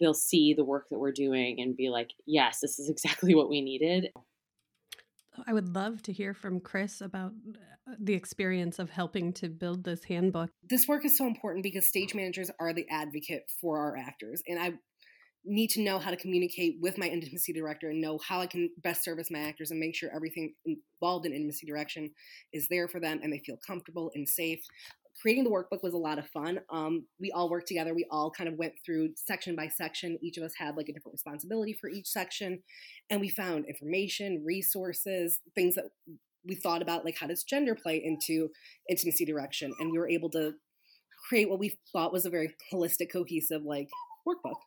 they'll 0.00 0.14
see 0.14 0.54
the 0.54 0.64
work 0.64 0.88
that 0.90 0.98
we're 0.98 1.12
doing 1.12 1.60
and 1.60 1.76
be 1.76 1.90
like, 1.90 2.10
yes, 2.26 2.60
this 2.60 2.78
is 2.78 2.88
exactly 2.90 3.34
what 3.34 3.48
we 3.48 3.60
needed. 3.60 4.10
I 5.46 5.52
would 5.52 5.74
love 5.74 6.02
to 6.02 6.12
hear 6.12 6.34
from 6.34 6.60
Chris 6.60 7.00
about 7.00 7.32
uh, 7.88 7.94
the 8.00 8.14
experience 8.14 8.80
of 8.80 8.90
helping 8.90 9.32
to 9.34 9.48
build 9.48 9.84
this 9.84 10.04
handbook. 10.04 10.50
This 10.68 10.88
work 10.88 11.04
is 11.04 11.16
so 11.16 11.26
important 11.26 11.62
because 11.62 11.86
stage 11.86 12.14
managers 12.14 12.50
are 12.58 12.72
the 12.72 12.86
advocate 12.90 13.44
for 13.60 13.78
our 13.78 13.96
actors. 13.96 14.42
And 14.48 14.58
I 14.58 14.72
need 15.44 15.70
to 15.70 15.80
know 15.80 15.98
how 15.98 16.10
to 16.10 16.16
communicate 16.16 16.76
with 16.80 16.98
my 16.98 17.06
intimacy 17.06 17.52
director 17.52 17.88
and 17.88 18.00
know 18.00 18.18
how 18.26 18.40
I 18.40 18.46
can 18.46 18.68
best 18.82 19.04
service 19.04 19.30
my 19.30 19.38
actors 19.38 19.70
and 19.70 19.78
make 19.78 19.94
sure 19.94 20.10
everything 20.14 20.54
involved 20.66 21.24
in 21.24 21.32
intimacy 21.32 21.66
direction 21.66 22.10
is 22.52 22.66
there 22.68 22.88
for 22.88 23.00
them 23.00 23.20
and 23.22 23.32
they 23.32 23.40
feel 23.46 23.56
comfortable 23.66 24.10
and 24.14 24.28
safe 24.28 24.60
creating 25.20 25.44
the 25.44 25.50
workbook 25.50 25.82
was 25.82 25.94
a 25.94 25.98
lot 25.98 26.18
of 26.18 26.28
fun. 26.28 26.60
Um, 26.70 27.06
we 27.20 27.30
all 27.32 27.50
worked 27.50 27.68
together. 27.68 27.94
We 27.94 28.06
all 28.10 28.30
kind 28.30 28.48
of 28.48 28.56
went 28.56 28.74
through 28.84 29.10
section 29.16 29.56
by 29.56 29.68
section. 29.68 30.18
Each 30.22 30.36
of 30.36 30.44
us 30.44 30.54
had 30.56 30.76
like 30.76 30.88
a 30.88 30.92
different 30.92 31.14
responsibility 31.14 31.72
for 31.72 31.88
each 31.88 32.06
section, 32.06 32.62
and 33.10 33.20
we 33.20 33.28
found 33.28 33.66
information, 33.66 34.42
resources, 34.44 35.40
things 35.54 35.74
that 35.74 35.86
we 36.46 36.54
thought 36.54 36.82
about, 36.82 37.04
like 37.04 37.18
how 37.18 37.26
does 37.26 37.42
gender 37.42 37.74
play 37.74 38.02
into 38.02 38.48
intimacy 38.88 39.24
direction, 39.24 39.72
and 39.80 39.90
we 39.90 39.98
were 39.98 40.08
able 40.08 40.30
to 40.30 40.54
create 41.28 41.50
what 41.50 41.58
we 41.58 41.76
thought 41.92 42.12
was 42.12 42.24
a 42.24 42.30
very 42.30 42.54
holistic, 42.72 43.12
cohesive 43.12 43.62
like 43.62 43.88
workbook. 44.26 44.60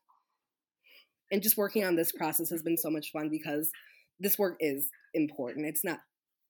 And 1.32 1.42
just 1.42 1.58
working 1.58 1.86
on 1.86 1.96
this 1.96 2.12
process 2.12 2.50
has 2.50 2.62
been 2.62 2.78
so 2.78 2.90
much 2.90 3.12
fun 3.12 3.30
because 3.30 3.72
this 4.20 4.38
work 4.38 4.58
is 4.60 4.90
important. 5.14 5.66
It's 5.66 5.84
not 5.84 6.00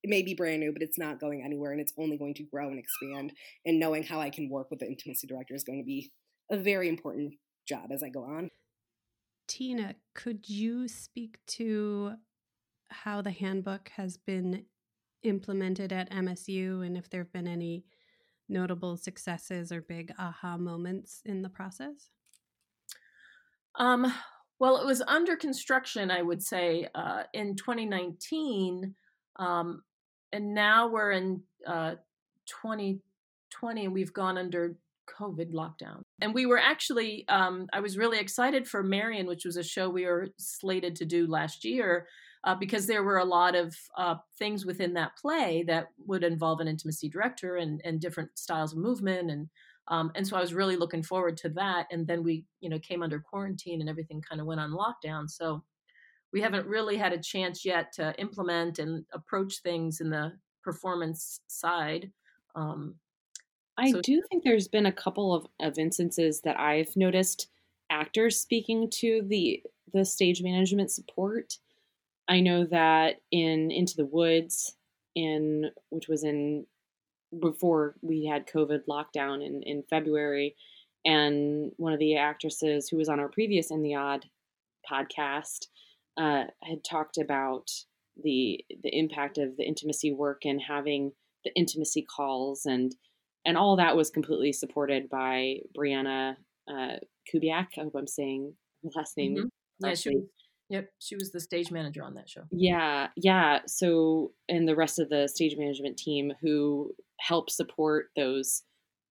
it 0.04 0.10
may 0.10 0.22
be 0.24 0.34
brand 0.34 0.62
new, 0.62 0.74
but 0.74 0.82
it's 0.82 0.98
not 0.98 1.20
going 1.20 1.44
anywhere 1.44 1.72
and 1.72 1.80
it's 1.80 1.94
only 1.98 2.18
going 2.18 2.34
to 2.36 2.44
grow 2.44 2.70
and 2.70 2.80
expand. 2.80 3.34
And 3.66 3.80
knowing 3.80 4.04
how 4.04 4.20
I 4.20 4.30
can 4.30 4.50
work 4.50 4.72
with 4.72 4.80
the 4.80 4.88
intimacy 4.88 5.28
director 5.28 5.54
is 5.54 5.64
going 5.64 5.80
to 5.80 5.86
be 5.86 6.12
a 6.50 6.58
very 6.58 6.90
important 6.90 7.34
job 7.68 7.92
as 7.92 8.02
I 8.04 8.10
go 8.10 8.24
on. 8.24 8.50
Tina, 9.48 9.96
could 10.16 10.50
you 10.50 10.88
speak 10.88 11.40
to 11.48 12.14
how 12.90 13.22
the 13.22 13.32
handbook 13.32 13.90
has 13.96 14.18
been 14.18 14.66
implemented 15.24 15.94
at 15.94 16.12
MSU 16.12 16.86
and 16.86 16.98
if 16.98 17.10
there 17.10 17.22
have 17.22 17.34
been 17.34 17.48
any 17.48 17.86
notable 18.50 18.98
successes 18.98 19.72
or 19.72 19.82
big 19.82 20.12
aha 20.18 20.58
moments 20.58 21.22
in 21.26 21.42
the 21.42 21.50
process? 21.50 22.10
Um, 23.76 24.12
well, 24.60 24.78
it 24.78 24.86
was 24.86 25.02
under 25.08 25.36
construction, 25.36 26.12
I 26.12 26.22
would 26.22 26.42
say, 26.44 26.88
uh, 26.94 27.24
in 27.34 27.56
2019. 27.56 28.96
Um, 29.38 29.82
and 30.32 30.54
now 30.54 30.88
we're 30.88 31.12
in 31.12 31.42
uh, 31.68 31.96
2020 32.48 33.86
and 33.86 33.94
we've 33.94 34.14
gone 34.14 34.38
under 34.38 34.76
COVID 35.20 35.52
lockdown. 35.54 36.02
And 36.22 36.34
we 36.34 36.46
were 36.46 36.60
actually, 36.60 37.26
um, 37.28 37.68
I 37.74 37.80
was 37.80 37.98
really 37.98 38.20
excited 38.20 38.68
for 38.68 38.84
Marion, 38.84 39.28
which 39.28 39.46
was 39.46 39.58
a 39.58 39.64
show 39.64 39.90
we 39.90 40.06
were 40.06 40.30
slated 40.38 40.96
to 40.98 41.06
do 41.06 41.28
last 41.28 41.66
year, 41.66 42.08
uh, 42.44 42.56
because 42.56 42.88
there 42.88 43.04
were 43.04 43.18
a 43.18 43.26
lot 43.26 43.56
of 43.56 43.76
uh, 43.98 44.16
things 44.40 44.66
within 44.66 44.94
that 44.94 45.16
play 45.18 45.64
that 45.68 45.88
would 46.08 46.24
involve 46.24 46.60
an 46.60 46.68
intimacy 46.68 47.10
director 47.10 47.56
and, 47.56 47.82
and 47.84 48.00
different 48.00 48.30
styles 48.36 48.74
of 48.74 48.80
movement. 48.80 49.30
And, 49.30 49.50
um, 49.88 50.12
and 50.16 50.28
so 50.28 50.38
I 50.38 50.42
was 50.42 50.54
really 50.54 50.76
looking 50.76 51.04
forward 51.04 51.38
to 51.38 51.50
that. 51.50 51.88
And 51.92 52.08
then 52.08 52.24
we, 52.24 52.46
you 52.60 52.70
know, 52.70 52.80
came 52.80 53.04
under 53.04 53.20
quarantine 53.20 53.82
and 53.82 53.90
everything 53.90 54.22
kind 54.28 54.42
of 54.42 54.48
went 54.48 54.62
on 54.62 54.72
lockdown. 54.72 55.30
So 55.30 55.64
we 56.34 56.42
haven't 56.42 56.68
really 56.68 56.98
had 56.98 57.14
a 57.14 57.18
chance 57.18 57.66
yet 57.66 57.92
to 57.94 58.18
implement 58.20 58.80
and 58.80 59.06
approach 59.14 59.60
things 59.60 60.02
in 60.02 60.10
the 60.10 60.34
performance 60.64 61.42
side. 61.48 62.12
Um, 62.56 62.96
I 63.78 63.92
so- 63.92 64.02
do 64.02 64.22
think 64.30 64.44
there's 64.44 64.68
been 64.68 64.86
a 64.86 64.92
couple 64.92 65.34
of, 65.34 65.48
of 65.60 65.78
instances 65.78 66.42
that 66.42 66.60
I've 66.60 66.96
noticed 66.96 67.48
actors 67.90 68.40
speaking 68.40 68.90
to 68.90 69.22
the 69.28 69.62
the 69.94 70.06
stage 70.06 70.42
management 70.42 70.90
support. 70.90 71.58
I 72.30 72.40
know 72.40 72.66
that 72.66 73.18
in 73.32 73.72
Into 73.72 73.98
the 73.98 74.06
Woods, 74.06 74.78
in 75.16 75.70
which 75.90 76.08
was 76.08 76.24
in 76.24 76.66
before 77.42 77.96
we 78.02 78.26
had 78.26 78.48
COVID 78.48 78.86
lockdown 78.88 79.46
in, 79.46 79.62
in 79.64 79.84
February, 79.90 80.56
and 81.04 81.72
one 81.76 81.92
of 81.92 82.00
the 82.00 82.16
actresses 82.16 82.88
who 82.88 82.98
was 82.98 83.10
on 83.10 83.20
our 83.20 83.28
previous 83.28 83.72
In 83.72 83.82
the 83.82 83.96
Aud 83.96 84.26
podcast 84.90 85.68
uh, 86.18 86.46
had 86.64 86.84
talked 86.84 87.18
about 87.18 87.70
the 88.22 88.64
the 88.84 88.98
impact 88.98 89.38
of 89.38 89.58
the 89.58 89.64
intimacy 89.64 90.12
work 90.12 90.42
and 90.46 90.62
having 90.62 91.12
the 91.44 91.52
intimacy 91.56 92.06
calls 92.16 92.66
and 92.66 92.96
and 93.46 93.58
all 93.58 93.76
that 93.78 93.96
was 93.96 94.10
completely 94.10 94.54
supported 94.54 95.10
by 95.10 95.58
Brianna 95.76 96.36
uh, 96.70 96.98
Kubiak. 97.34 97.68
I 97.78 97.82
hope 97.82 97.96
I'm 97.96 98.08
saying 98.08 98.54
her 98.84 98.90
last 98.96 99.18
name. 99.18 99.36
Mm-hmm. 99.36 99.88
Yeah, 99.88 99.96
she 99.96 100.10
was, 100.10 100.24
yep, 100.70 100.90
she 101.00 101.16
was 101.16 101.32
the 101.32 101.40
stage 101.40 101.72
manager 101.72 102.04
on 102.04 102.14
that 102.16 102.30
show. 102.30 102.44
Yeah, 102.52 103.08
yeah. 103.16 103.60
So, 103.66 104.34
and 104.48 104.68
the 104.68 104.76
rest 104.76 105.00
of 105.00 105.10
the 105.10 105.28
stage 105.28 105.56
management 105.58 105.98
team 105.98 106.34
who 106.42 106.94
helped 107.20 107.52
support 107.52 108.10
those 108.16 108.64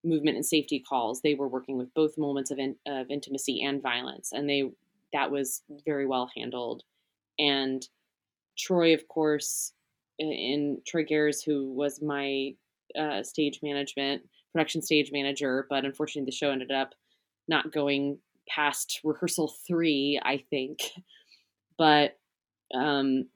movement 0.05 0.37
and 0.37 0.47
safety 0.47 0.83
calls, 0.89 1.23
they 1.23 1.35
were 1.35 1.49
working 1.49 1.77
with 1.77 1.93
both 1.93 2.17
moments 2.17 2.51
of 2.51 2.59
in, 2.59 2.77
of 2.87 3.11
intimacy 3.11 3.63
and 3.63 3.83
violence, 3.83 4.31
and 4.33 4.49
they 4.49 4.71
that 5.13 5.31
was 5.31 5.63
very 5.85 6.07
well 6.07 6.31
handled. 6.37 6.83
And 7.39 7.87
Troy, 8.59 8.95
of 8.95 9.09
course, 9.09 9.73
in 10.19 10.83
Troy 10.87 11.05
Gares, 11.05 11.43
who 11.45 11.73
was 11.73 12.03
my 12.03 12.51
uh, 12.99 13.23
stage 13.23 13.61
management, 13.63 14.23
production 14.53 14.83
stage 14.83 15.11
manager, 15.13 15.67
but 15.71 15.85
unfortunately 15.85 16.27
the 16.27 16.37
show 16.37 16.51
ended 16.51 16.71
up 16.71 16.91
not 17.49 17.73
going 17.73 18.19
past 18.49 19.01
rehearsal 19.05 19.53
three, 19.67 20.21
I 20.23 20.45
think. 20.51 20.81
But 21.79 22.19
um, 22.75 23.29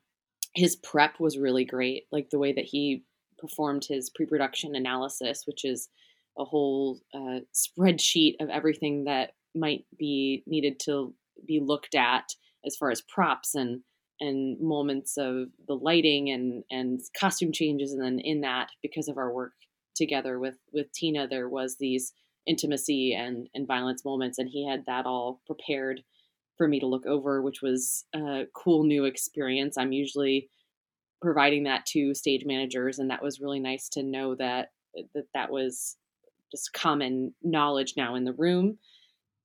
his 0.54 0.76
prep 0.76 1.18
was 1.18 1.38
really 1.38 1.64
great, 1.64 2.04
like 2.12 2.28
the 2.30 2.38
way 2.38 2.52
that 2.52 2.66
he 2.66 3.04
performed 3.38 3.84
his 3.88 4.10
pre-production 4.10 4.74
analysis, 4.74 5.44
which 5.46 5.64
is 5.64 5.88
a 6.38 6.44
whole 6.44 7.00
uh, 7.14 7.40
spreadsheet 7.54 8.34
of 8.40 8.50
everything 8.50 9.04
that 9.04 9.30
might 9.54 9.84
be 9.98 10.42
needed 10.46 10.78
to 10.80 11.14
be 11.46 11.60
looked 11.60 11.94
at 11.94 12.24
as 12.64 12.76
far 12.76 12.90
as 12.90 13.02
props 13.02 13.54
and 13.54 13.82
and 14.20 14.60
moments 14.60 15.16
of 15.16 15.48
the 15.66 15.74
lighting 15.74 16.30
and 16.30 16.64
and 16.70 17.00
costume 17.18 17.52
changes 17.52 17.92
and 17.92 18.02
then 18.02 18.18
in 18.20 18.40
that 18.42 18.68
because 18.82 19.08
of 19.08 19.18
our 19.18 19.32
work 19.32 19.52
together 19.96 20.38
with 20.38 20.56
with 20.72 20.92
Tina 20.92 21.26
there 21.26 21.48
was 21.48 21.76
these 21.78 22.12
intimacy 22.46 23.14
and 23.14 23.48
and 23.54 23.66
violence 23.66 24.04
moments 24.04 24.38
and 24.38 24.48
he 24.48 24.66
had 24.68 24.84
that 24.86 25.06
all 25.06 25.40
prepared 25.46 26.02
for 26.56 26.68
me 26.68 26.78
to 26.78 26.86
look 26.86 27.06
over 27.06 27.42
which 27.42 27.60
was 27.62 28.04
a 28.14 28.44
cool 28.54 28.84
new 28.84 29.04
experience. 29.04 29.76
I'm 29.76 29.92
usually 29.92 30.48
providing 31.20 31.64
that 31.64 31.86
to 31.86 32.14
stage 32.14 32.44
managers 32.44 32.98
and 32.98 33.10
that 33.10 33.22
was 33.22 33.40
really 33.40 33.60
nice 33.60 33.88
to 33.90 34.02
know 34.02 34.34
that 34.36 34.68
that 35.14 35.26
that 35.34 35.50
was 35.50 35.96
just 36.52 36.72
common 36.72 37.34
knowledge 37.42 37.94
now 37.96 38.14
in 38.14 38.24
the 38.24 38.32
room. 38.32 38.78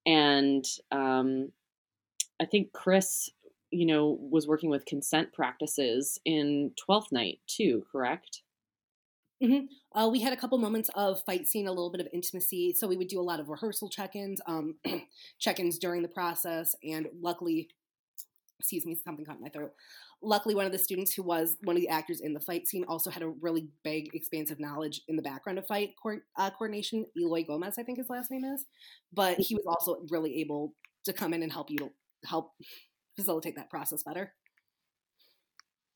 And 0.06 0.64
um, 0.92 1.52
I 2.42 2.46
think 2.46 2.72
Chris 2.74 3.30
you 3.72 3.86
know, 3.86 4.18
was 4.20 4.48
working 4.48 4.70
with 4.70 4.86
consent 4.86 5.34
practices 5.34 6.20
in 6.26 6.72
Twelfth 6.84 7.12
Night 7.12 7.40
too, 7.48 7.84
correct? 7.92 8.42
Mm-hmm. 9.44 9.66
Uh, 9.98 10.10
we 10.10 10.20
had 10.20 10.34
a 10.34 10.38
couple 10.38 10.58
moments 10.58 10.90
of 10.96 11.22
fight 11.24 11.48
scene, 11.48 11.68
a 11.68 11.72
little 11.72 11.92
bit 11.92 12.02
of 12.02 12.08
intimacy. 12.12 12.74
So 12.74 12.88
we 12.88 12.98
would 12.98 13.08
do 13.08 13.22
a 13.22 13.24
lot 13.24 13.40
of 13.40 13.48
rehearsal 13.48 13.90
check-ins, 13.90 14.42
um, 14.48 14.76
check-ins 15.40 15.78
during 15.80 16.02
the 16.02 16.10
process, 16.10 16.76
and 16.84 17.08
luckily, 17.22 17.70
excuse 18.60 18.86
me, 18.86 18.96
something 18.96 19.24
caught 19.24 19.38
in 19.38 19.44
my 19.44 19.50
throat. 19.50 19.72
Luckily, 20.22 20.56
one 20.56 20.66
of 20.66 20.74
the 20.74 20.80
students 20.80 21.14
who 21.14 21.24
was 21.24 21.56
one 21.62 21.78
of 21.78 21.82
the 21.82 21.88
actors 21.88 22.20
in 22.20 22.34
the 22.34 22.42
fight 22.42 22.68
scene 22.68 22.84
also 22.90 23.10
had 23.10 23.24
a 23.24 23.30
really 23.40 23.70
big, 23.86 24.14
expansive 24.14 24.60
knowledge 24.60 25.02
in 25.08 25.16
the 25.16 25.22
background 25.22 25.58
of 25.58 25.66
fight 25.66 25.94
co- 26.04 26.20
uh, 26.38 26.50
coordination. 26.50 27.06
Eloy 27.18 27.46
Gomez, 27.46 27.76
I 27.80 27.84
think 27.84 28.00
his 28.00 28.10
last 28.10 28.30
name 28.30 28.44
is, 28.44 28.66
but 29.14 29.40
he 29.40 29.56
was 29.56 29.64
also 29.66 30.02
really 30.10 30.42
able 30.42 30.74
to 31.06 31.14
come 31.14 31.34
in 31.34 31.44
and 31.44 31.54
help 31.54 31.72
you 31.72 31.90
help 32.26 32.52
facilitate 33.16 33.56
that 33.56 33.70
process 33.70 34.04
better. 34.04 34.34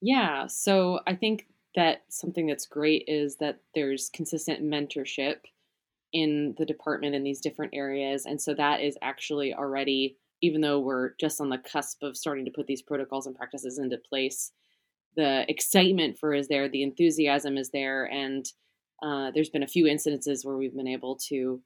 Yeah, 0.01 0.48
so 0.48 1.00
I 1.08 1.15
think 1.15 1.48
that 1.75 2.03
something 2.10 2.46
that's 2.48 2.65
great 2.65 3.06
is 3.08 3.38
that 3.38 3.60
there's 3.74 4.10
consistent 4.13 4.62
mentorship 4.62 5.38
in 6.12 6.53
the 6.58 6.65
department 6.65 7.15
in 7.15 7.24
these 7.24 7.42
different 7.42 7.74
areas. 7.74 8.25
And 8.25 8.39
so 8.39 8.53
that 8.53 8.82
is 8.82 8.98
actually 9.01 9.53
already, 9.53 10.18
even 10.42 10.62
though 10.62 10.80
we're 10.80 11.13
just 11.20 11.42
on 11.42 11.50
the 11.50 11.58
cusp 11.58 12.03
of 12.03 12.18
starting 12.18 12.46
to 12.46 12.51
put 12.51 12.68
these 12.68 12.82
protocols 12.82 13.25
and 13.25 13.36
practices 13.36 13.80
into 13.80 13.98
place, 13.98 14.51
the 15.15 15.50
excitement 15.50 16.18
for 16.20 16.34
is 16.34 16.48
there, 16.48 16.70
the 16.70 16.84
enthusiasm 16.84 17.58
is 17.58 17.70
there, 17.72 18.06
and 18.06 18.46
uh, 19.01 19.32
there's 19.34 19.50
been 19.50 19.63
a 19.63 19.68
few 19.68 19.86
incidences 19.86 20.44
where 20.44 20.58
we've 20.58 20.75
been 20.75 20.88
able 20.88 21.18
to 21.30 21.62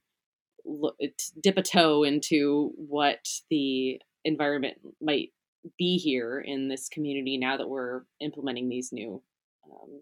dip 1.41 1.57
a 1.57 1.61
toe 1.61 2.03
into 2.03 2.71
what 2.75 3.25
the 3.49 3.99
environment 4.27 4.77
might 5.01 5.31
be 5.77 5.97
here 5.97 6.39
in 6.39 6.67
this 6.67 6.89
community 6.89 7.37
now 7.37 7.57
that 7.57 7.67
we're 7.67 8.03
implementing 8.19 8.69
these 8.69 8.91
new 8.91 9.21
um, 9.71 10.01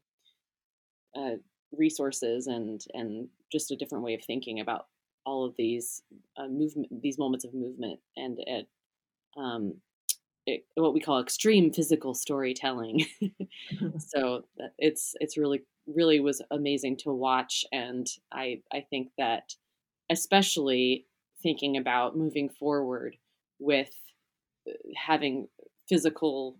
uh, 1.15 1.35
resources 1.71 2.47
and 2.47 2.81
and 2.93 3.27
just 3.51 3.71
a 3.71 3.75
different 3.75 4.03
way 4.03 4.13
of 4.13 4.23
thinking 4.23 4.59
about 4.59 4.87
all 5.25 5.45
of 5.45 5.55
these 5.57 6.01
uh, 6.37 6.47
movement 6.47 6.87
these 7.01 7.17
moments 7.17 7.45
of 7.45 7.53
movement 7.53 7.99
and 8.17 8.39
at 8.47 8.65
um, 9.41 9.75
it, 10.45 10.65
what 10.75 10.93
we 10.93 10.99
call 10.99 11.19
extreme 11.19 11.71
physical 11.71 12.13
storytelling. 12.13 13.05
So 13.99 14.45
it's 14.77 15.15
it's 15.19 15.37
really 15.37 15.63
really 15.87 16.19
was 16.19 16.41
amazing 16.51 16.97
to 16.97 17.11
watch 17.11 17.63
and 17.71 18.07
i 18.31 18.59
i 18.73 18.81
think 18.89 19.09
that 19.19 19.53
especially 20.09 21.05
thinking 21.43 21.77
about 21.77 22.17
moving 22.17 22.49
forward 22.49 23.15
with 23.59 23.91
having 24.95 25.47
physical 25.87 26.57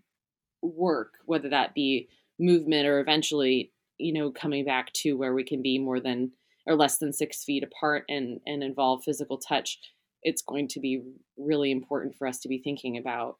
work, 0.62 1.14
whether 1.24 1.48
that 1.48 1.74
be 1.74 2.08
movement 2.38 2.86
or 2.86 3.00
eventually, 3.00 3.72
you 3.98 4.12
know, 4.12 4.30
coming 4.30 4.64
back 4.64 4.92
to 4.92 5.14
where 5.14 5.34
we 5.34 5.44
can 5.44 5.62
be 5.62 5.78
more 5.78 6.00
than 6.00 6.32
or 6.66 6.74
less 6.74 6.98
than 6.98 7.12
six 7.12 7.44
feet 7.44 7.64
apart 7.64 8.04
and 8.08 8.40
and 8.46 8.62
involve 8.62 9.04
physical 9.04 9.38
touch. 9.38 9.78
It's 10.22 10.42
going 10.42 10.68
to 10.68 10.80
be 10.80 11.02
really 11.36 11.70
important 11.70 12.16
for 12.16 12.26
us 12.26 12.40
to 12.40 12.48
be 12.48 12.58
thinking 12.58 12.96
about 12.96 13.36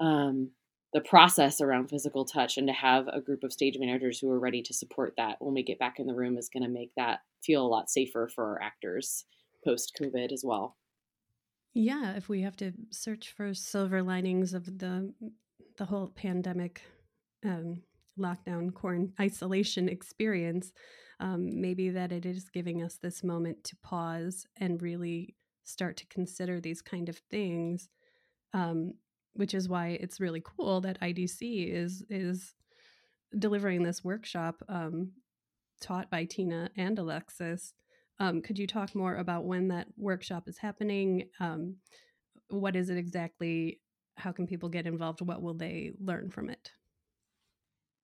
um, 0.00 0.50
the 0.92 1.00
process 1.00 1.60
around 1.60 1.88
physical 1.88 2.24
touch 2.24 2.56
and 2.56 2.66
to 2.68 2.72
have 2.72 3.08
a 3.08 3.20
group 3.20 3.42
of 3.42 3.52
stage 3.52 3.76
managers 3.78 4.18
who 4.18 4.30
are 4.30 4.38
ready 4.38 4.62
to 4.62 4.72
support 4.72 5.14
that 5.16 5.36
when 5.40 5.54
we 5.54 5.62
get 5.62 5.78
back 5.78 5.98
in 5.98 6.06
the 6.06 6.14
room 6.14 6.38
is 6.38 6.48
going 6.48 6.62
to 6.62 6.68
make 6.68 6.92
that 6.96 7.20
feel 7.44 7.66
a 7.66 7.68
lot 7.68 7.90
safer 7.90 8.28
for 8.32 8.44
our 8.44 8.62
actors 8.62 9.24
post 9.64 9.98
COVID 10.00 10.32
as 10.32 10.42
well. 10.44 10.76
Yeah, 11.78 12.16
if 12.16 12.30
we 12.30 12.40
have 12.40 12.56
to 12.56 12.72
search 12.90 13.34
for 13.36 13.52
silver 13.52 14.02
linings 14.02 14.54
of 14.54 14.78
the 14.78 15.12
the 15.76 15.84
whole 15.84 16.08
pandemic, 16.08 16.80
um, 17.44 17.82
lockdown, 18.18 18.72
quarantine, 18.72 19.12
isolation 19.20 19.86
experience, 19.86 20.72
um, 21.20 21.60
maybe 21.60 21.90
that 21.90 22.12
it 22.12 22.24
is 22.24 22.48
giving 22.48 22.82
us 22.82 22.96
this 22.96 23.22
moment 23.22 23.62
to 23.64 23.76
pause 23.82 24.46
and 24.56 24.80
really 24.80 25.34
start 25.64 25.98
to 25.98 26.06
consider 26.06 26.62
these 26.62 26.80
kind 26.80 27.10
of 27.10 27.18
things. 27.30 27.90
Um, 28.54 28.94
which 29.34 29.52
is 29.52 29.68
why 29.68 29.98
it's 30.00 30.18
really 30.18 30.42
cool 30.42 30.80
that 30.80 30.98
IDC 31.02 31.74
is 31.74 32.02
is 32.08 32.54
delivering 33.38 33.82
this 33.82 34.02
workshop 34.02 34.62
um, 34.70 35.12
taught 35.82 36.10
by 36.10 36.24
Tina 36.24 36.70
and 36.74 36.98
Alexis. 36.98 37.74
Um, 38.18 38.40
could 38.40 38.58
you 38.58 38.66
talk 38.66 38.94
more 38.94 39.16
about 39.16 39.44
when 39.44 39.68
that 39.68 39.88
workshop 39.96 40.48
is 40.48 40.58
happening? 40.58 41.28
Um, 41.40 41.76
what 42.48 42.76
is 42.76 42.88
it 42.90 42.96
exactly? 42.96 43.80
How 44.16 44.32
can 44.32 44.46
people 44.46 44.68
get 44.68 44.86
involved? 44.86 45.20
What 45.20 45.42
will 45.42 45.54
they 45.54 45.92
learn 46.00 46.30
from 46.30 46.48
it? 46.48 46.70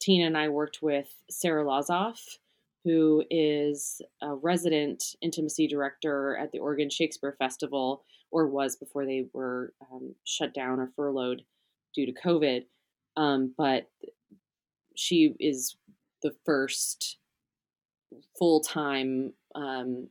Tina 0.01 0.27
and 0.27 0.37
I 0.37 0.49
worked 0.49 0.81
with 0.83 1.15
Sarah 1.31 1.65
Lazoff, 1.65 2.39
who 2.85 3.25
is 3.31 4.03
a 4.21 4.35
resident 4.35 5.03
intimacy 5.23 5.69
director 5.69 6.37
at 6.37 6.51
the 6.53 6.59
Oregon 6.59 6.91
Shakespeare 6.91 7.37
Festival, 7.39 8.05
or 8.31 8.49
was 8.49 8.77
before 8.77 9.07
they 9.07 9.27
were 9.33 9.73
um, 9.93 10.15
shut 10.25 10.53
down 10.53 10.81
or 10.81 10.91
furloughed 10.97 11.43
due 11.95 12.07
to 12.07 12.13
COVID. 12.13 12.65
Um, 13.17 13.55
but 13.57 13.89
she 14.97 15.35
is 15.39 15.77
the 16.23 16.35
first 16.45 17.19
full 18.39 18.61
time 18.61 19.33
um, 19.55 20.09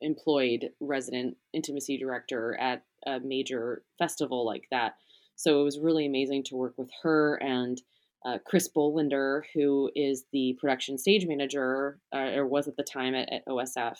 employed 0.00 0.70
resident 0.80 1.36
intimacy 1.52 1.98
director 1.98 2.56
at 2.60 2.84
a 3.06 3.20
major 3.20 3.82
festival 3.98 4.44
like 4.44 4.64
that. 4.70 4.94
So 5.36 5.60
it 5.60 5.64
was 5.64 5.78
really 5.78 6.06
amazing 6.06 6.44
to 6.44 6.56
work 6.56 6.74
with 6.76 6.90
her 7.02 7.36
and 7.36 7.80
uh, 8.24 8.38
Chris 8.46 8.68
Bolander, 8.68 9.42
who 9.54 9.90
is 9.96 10.24
the 10.32 10.56
production 10.60 10.98
stage 10.98 11.26
manager, 11.26 11.98
uh, 12.14 12.30
or 12.36 12.46
was 12.46 12.68
at 12.68 12.76
the 12.76 12.84
time 12.84 13.14
at, 13.14 13.32
at 13.32 13.46
OSF. 13.46 13.96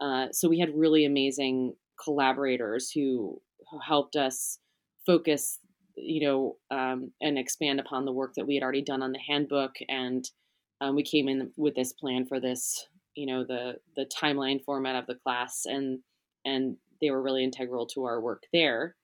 Uh, 0.00 0.26
so 0.32 0.48
we 0.48 0.58
had 0.58 0.70
really 0.74 1.04
amazing 1.04 1.74
collaborators 2.02 2.90
who, 2.90 3.40
who 3.70 3.78
helped 3.78 4.16
us 4.16 4.58
focus, 5.06 5.60
you 5.96 6.26
know, 6.26 6.56
um, 6.76 7.12
and 7.20 7.38
expand 7.38 7.78
upon 7.78 8.04
the 8.04 8.12
work 8.12 8.32
that 8.36 8.46
we 8.46 8.54
had 8.54 8.64
already 8.64 8.82
done 8.82 9.02
on 9.02 9.12
the 9.12 9.20
handbook. 9.28 9.72
And 9.88 10.28
um, 10.80 10.96
we 10.96 11.04
came 11.04 11.28
in 11.28 11.52
with 11.56 11.76
this 11.76 11.92
plan 11.92 12.26
for 12.26 12.40
this, 12.40 12.88
you 13.14 13.26
know, 13.26 13.44
the 13.44 13.74
the 13.96 14.06
timeline 14.06 14.62
format 14.64 14.96
of 14.96 15.06
the 15.06 15.16
class, 15.16 15.62
and 15.66 16.00
and 16.44 16.76
they 17.00 17.10
were 17.10 17.22
really 17.22 17.44
integral 17.44 17.86
to 17.86 18.04
our 18.04 18.20
work 18.20 18.44
there 18.52 18.96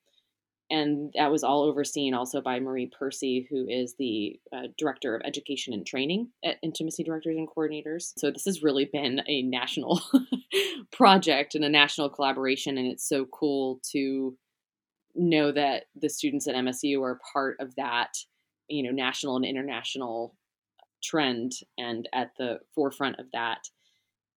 and 0.71 1.13
that 1.15 1.29
was 1.29 1.43
all 1.43 1.63
overseen 1.63 2.13
also 2.13 2.39
by 2.39 2.59
Marie 2.59 2.89
Percy, 2.97 3.45
who 3.49 3.67
is 3.67 3.95
the 3.99 4.39
uh, 4.55 4.67
director 4.77 5.13
of 5.13 5.21
education 5.25 5.73
and 5.73 5.85
training 5.85 6.29
at 6.45 6.55
Intimacy 6.63 7.03
Directors 7.03 7.35
and 7.35 7.47
Coordinators. 7.47 8.13
So 8.17 8.31
this 8.31 8.45
has 8.45 8.63
really 8.63 8.85
been 8.85 9.21
a 9.27 9.41
national 9.41 10.01
project 10.93 11.55
and 11.55 11.65
a 11.65 11.69
national 11.69 12.09
collaboration, 12.09 12.77
and 12.77 12.87
it's 12.87 13.07
so 13.07 13.25
cool 13.25 13.81
to 13.91 14.37
know 15.13 15.51
that 15.51 15.83
the 15.93 16.09
students 16.09 16.47
at 16.47 16.55
MSU 16.55 17.03
are 17.03 17.19
part 17.33 17.57
of 17.59 17.75
that, 17.75 18.13
you 18.69 18.81
know, 18.81 18.91
national 18.91 19.35
and 19.35 19.45
international 19.45 20.37
trend 21.03 21.51
and 21.77 22.07
at 22.13 22.31
the 22.37 22.59
forefront 22.73 23.19
of 23.19 23.25
that. 23.33 23.59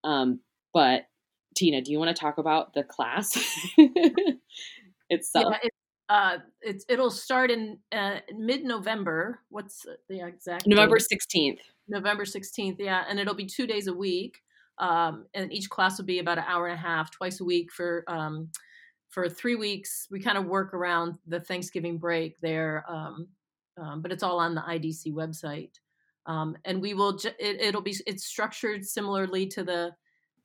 Um, 0.05 0.39
but 0.73 1.07
Tina, 1.55 1.81
do 1.81 1.91
you 1.91 1.99
want 1.99 2.15
to 2.15 2.19
talk 2.19 2.37
about 2.37 2.73
the 2.73 2.83
class 2.83 3.35
itself? 5.09 5.55
Yeah, 5.63 5.69
uh, 6.07 6.37
it's 6.61 6.85
it'll 6.87 7.11
start 7.11 7.49
in 7.49 7.79
uh, 7.91 8.19
mid-November. 8.35 9.39
What's 9.49 9.85
the 10.07 10.25
exact 10.25 10.67
November 10.67 10.99
sixteenth? 10.99 11.59
November 11.87 12.25
sixteenth, 12.25 12.79
yeah, 12.79 13.03
and 13.09 13.19
it'll 13.19 13.35
be 13.35 13.47
two 13.47 13.65
days 13.65 13.87
a 13.87 13.93
week. 13.93 14.37
Um, 14.77 15.25
and 15.33 15.53
each 15.53 15.69
class 15.69 15.97
will 15.97 16.05
be 16.05 16.19
about 16.19 16.37
an 16.37 16.43
hour 16.47 16.67
and 16.67 16.77
a 16.77 16.81
half, 16.81 17.09
twice 17.09 17.39
a 17.39 17.45
week 17.45 17.71
for 17.71 18.03
um, 18.07 18.49
for 19.09 19.29
three 19.29 19.55
weeks. 19.55 20.07
We 20.11 20.19
kind 20.19 20.37
of 20.37 20.45
work 20.45 20.73
around 20.73 21.15
the 21.25 21.39
Thanksgiving 21.39 21.97
break 21.97 22.39
there, 22.41 22.83
um, 22.87 23.27
um 23.81 24.01
but 24.01 24.11
it's 24.11 24.23
all 24.23 24.39
on 24.39 24.53
the 24.53 24.61
IDC 24.61 25.11
website. 25.13 25.71
Um, 26.27 26.57
and 26.65 26.81
we 26.81 26.93
will 26.93 27.17
it, 27.39 27.61
it'll 27.61 27.81
be 27.81 27.95
it's 28.07 28.25
structured 28.25 28.85
similarly 28.85 29.45
to 29.47 29.63
the 29.63 29.91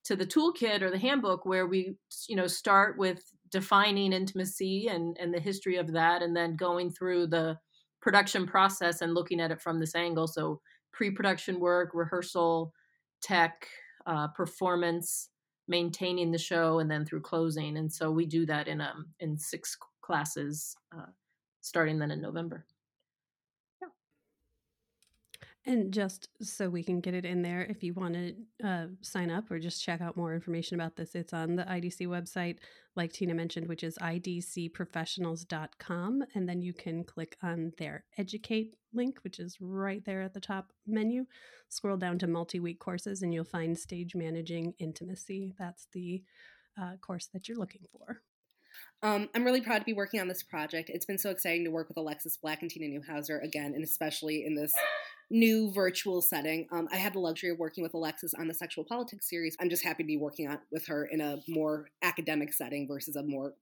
to 0.05 0.17
the 0.17 0.27
toolkit 0.27 0.83
or 0.83 0.91
the 0.91 0.99
handbook 0.99 1.45
where 1.45 1.67
we 1.67 1.95
you 2.29 2.37
know 2.37 2.47
start 2.47 2.99
with 2.99 3.23
defining 3.51 4.13
intimacy 4.13 4.89
and, 4.89 5.17
and 5.19 5.35
the 5.35 5.41
history 5.41 5.77
of 5.77 5.93
that, 5.93 6.23
and 6.23 6.37
then 6.37 6.57
going 6.57 6.91
through 6.91 7.27
the 7.27 7.59
production 8.01 8.47
process 8.47 9.03
and 9.03 9.15
looking 9.15 9.41
at 9.41 9.51
it 9.51 9.61
from 9.61 9.79
this 9.79 9.95
angle. 9.95 10.27
So, 10.27 10.61
pre 10.93 11.11
production 11.11 11.61
work, 11.61 11.91
rehearsal, 11.95 12.73
tech, 13.23 13.67
uh, 14.07 14.29
performance, 14.29 15.29
maintaining 15.69 16.31
the 16.31 16.39
show, 16.39 16.79
and 16.79 16.91
then 16.91 17.05
through 17.05 17.23
closing. 17.23 17.77
And 17.77 17.93
so, 17.93 18.11
we 18.11 18.27
do 18.27 18.47
that 18.47 18.69
in, 18.69 18.81
um, 18.81 19.07
in 19.21 19.37
six 19.37 19.77
classes 20.03 20.75
uh, 20.97 21.07
starting 21.61 21.99
then 21.99 22.11
in 22.11 22.21
November. 22.21 22.65
And 25.67 25.93
just 25.93 26.31
so 26.41 26.71
we 26.71 26.83
can 26.83 27.01
get 27.01 27.13
it 27.13 27.27
in 27.27 27.43
there, 27.43 27.67
if 27.69 27.83
you 27.83 27.93
want 27.93 28.15
to 28.15 28.35
uh, 28.65 28.87
sign 29.03 29.31
up 29.31 29.51
or 29.51 29.59
just 29.59 29.85
check 29.85 30.01
out 30.01 30.17
more 30.17 30.35
information 30.35 30.75
about 30.75 30.97
this, 30.97 31.15
it's 31.15 31.35
on 31.35 31.55
the 31.55 31.65
IDC 31.65 32.07
website, 32.07 32.57
like 32.97 33.13
Tina 33.13 33.35
mentioned, 33.35 33.69
which 33.69 33.85
is 33.85 33.99
idcprofessionals.com. 33.99 36.23
And 36.35 36.49
then 36.49 36.63
you 36.63 36.73
can 36.73 37.05
click 37.05 37.37
on 37.43 37.75
their 37.77 38.05
educate 38.17 38.75
link, 38.95 39.19
which 39.23 39.39
is 39.39 39.59
right 39.61 40.03
there 40.07 40.23
at 40.23 40.33
the 40.33 40.41
top 40.41 40.73
menu. 40.87 41.27
Scroll 41.69 41.99
down 41.99 42.19
to 42.21 42.27
multi 42.27 42.59
week 42.59 42.81
courses, 42.81 43.21
and 43.21 43.35
you'll 43.35 43.45
find 43.45 43.79
Stage 43.79 44.15
Managing 44.15 44.73
Intimacy. 44.79 45.53
That's 45.59 45.89
the 45.93 46.23
uh, 46.81 46.97
course 47.03 47.29
that 47.35 47.49
you're 47.49 47.59
looking 47.59 47.83
for. 47.93 48.23
Um, 49.03 49.29
I'm 49.35 49.45
really 49.45 49.61
proud 49.61 49.79
to 49.79 49.85
be 49.85 49.93
working 49.93 50.21
on 50.21 50.29
this 50.29 50.43
project. 50.43 50.91
It's 50.91 51.07
been 51.07 51.19
so 51.19 51.31
exciting 51.31 51.65
to 51.65 51.71
work 51.71 51.89
with 51.89 51.97
Alexis 51.97 52.37
Black 52.37 52.63
and 52.63 52.71
Tina 52.71 52.99
Newhouser 52.99 53.43
again, 53.43 53.73
and 53.75 53.83
especially 53.83 54.45
in 54.45 54.55
this 54.55 54.75
new 55.31 55.71
virtual 55.73 56.21
setting. 56.21 56.67
Um, 56.73 56.89
I 56.93 56.97
had 56.97 57.15
the 57.15 57.21
luxury 57.21 57.51
of 57.51 57.59
working 57.59 57.83
with 57.83 57.95
Alexis 57.95 58.35
on 58.35 58.49
the 58.49 58.55
sexual 58.55 58.85
politics 58.85 59.29
series. 59.29 59.57
I'm 59.61 59.71
just 59.71 59.85
happy 59.85 60.03
to 60.03 60.07
be 60.07 60.17
working 60.17 60.49
on 60.49 60.59
with 60.73 60.87
her 60.87 61.05
in 61.07 61.21
a 61.21 61.39
more 61.49 61.89
academic 62.03 62.53
setting 62.53 62.89
versus 62.89 63.17
a 63.17 63.23
more 63.23 63.55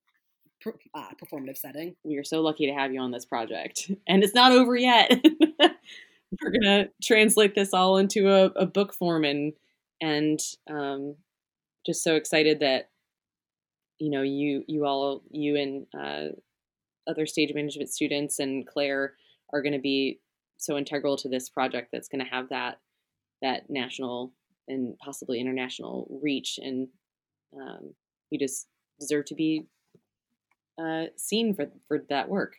uh, 0.94 1.10
performative 1.22 1.56
setting. 1.56 1.94
We 2.04 2.16
are 2.16 2.24
so 2.24 2.40
lucky 2.40 2.66
to 2.66 2.72
have 2.72 2.92
you 2.92 3.00
on 3.00 3.10
this 3.10 3.24
project, 3.24 3.90
and 4.08 4.24
it's 4.24 4.34
not 4.34 4.52
over 4.52 4.76
yet. 4.76 5.12
We're 5.60 6.52
gonna 6.52 6.88
translate 7.02 7.54
this 7.54 7.72
all 7.72 7.98
into 7.98 8.28
a, 8.30 8.46
a 8.56 8.66
book 8.66 8.94
form, 8.94 9.24
and 9.24 9.52
and 10.00 10.40
um, 10.68 11.16
just 11.86 12.02
so 12.02 12.16
excited 12.16 12.60
that 12.60 12.90
you 13.98 14.10
know 14.10 14.22
you 14.22 14.64
you 14.66 14.84
all 14.84 15.22
you 15.30 15.56
and 15.56 15.86
uh, 15.98 16.32
other 17.08 17.26
stage 17.26 17.52
management 17.54 17.90
students 17.90 18.38
and 18.38 18.66
Claire 18.66 19.14
are 19.52 19.62
going 19.62 19.72
to 19.72 19.78
be 19.78 20.20
so 20.58 20.76
integral 20.76 21.16
to 21.16 21.28
this 21.28 21.48
project 21.48 21.88
that's 21.92 22.08
going 22.08 22.24
to 22.24 22.30
have 22.30 22.48
that 22.50 22.80
that 23.40 23.70
national 23.70 24.32
and 24.66 24.98
possibly 24.98 25.40
international 25.40 26.06
reach 26.22 26.58
and 26.60 26.88
um, 27.58 27.94
you 28.30 28.38
just 28.38 28.66
deserve 29.00 29.24
to 29.24 29.34
be 29.34 29.66
uh, 30.78 31.04
seen 31.16 31.54
for 31.54 31.70
for 31.86 32.04
that 32.10 32.28
work. 32.28 32.56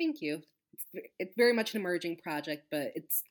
Thank 0.00 0.20
you. 0.20 0.42
It's, 0.72 1.06
it's 1.18 1.36
very 1.36 1.52
much 1.52 1.74
an 1.74 1.80
emerging 1.80 2.16
project 2.16 2.66
but 2.70 2.92
it's 2.94 3.22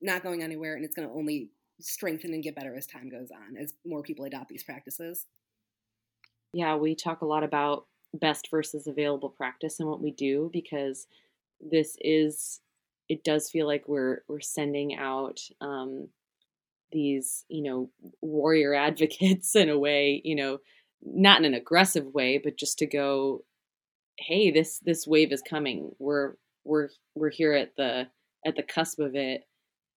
not 0.00 0.22
going 0.22 0.42
anywhere 0.42 0.74
and 0.74 0.84
it's 0.84 0.94
going 0.94 1.08
to 1.08 1.14
only 1.14 1.50
strengthen 1.80 2.32
and 2.32 2.42
get 2.42 2.54
better 2.54 2.76
as 2.76 2.86
time 2.86 3.08
goes 3.08 3.30
on 3.30 3.56
as 3.56 3.74
more 3.84 4.02
people 4.02 4.24
adopt 4.24 4.48
these 4.48 4.62
practices. 4.62 5.26
Yeah 6.52 6.76
we 6.76 6.94
talk 6.94 7.22
a 7.22 7.26
lot 7.26 7.42
about 7.42 7.86
best 8.14 8.48
versus 8.50 8.86
available 8.86 9.30
practice 9.30 9.80
and 9.80 9.88
what 9.88 10.02
we 10.02 10.10
do 10.10 10.50
because 10.52 11.06
this 11.62 11.96
is 12.00 12.60
it 13.08 13.24
does 13.24 13.50
feel 13.50 13.66
like 13.66 13.84
we're 13.86 14.22
we're 14.28 14.40
sending 14.40 14.96
out 14.96 15.40
um, 15.60 16.08
these 16.90 17.44
you 17.48 17.62
know 17.62 17.90
warrior 18.20 18.74
advocates 18.88 19.54
in 19.56 19.68
a 19.68 19.78
way 19.78 20.20
you 20.24 20.36
know 20.36 20.58
not 21.04 21.38
in 21.38 21.44
an 21.44 21.54
aggressive 21.54 22.06
way 22.14 22.38
but 22.42 22.56
just 22.56 22.78
to 22.78 22.86
go 22.86 23.42
hey 24.18 24.50
this 24.50 24.78
this 24.80 25.06
wave 25.06 25.32
is 25.32 25.42
coming. 25.42 25.92
We're 25.98 26.34
we're 26.64 26.88
we're 27.14 27.30
here 27.30 27.52
at 27.52 27.76
the 27.76 28.08
at 28.46 28.56
the 28.56 28.62
cusp 28.62 28.98
of 28.98 29.14
it. 29.14 29.42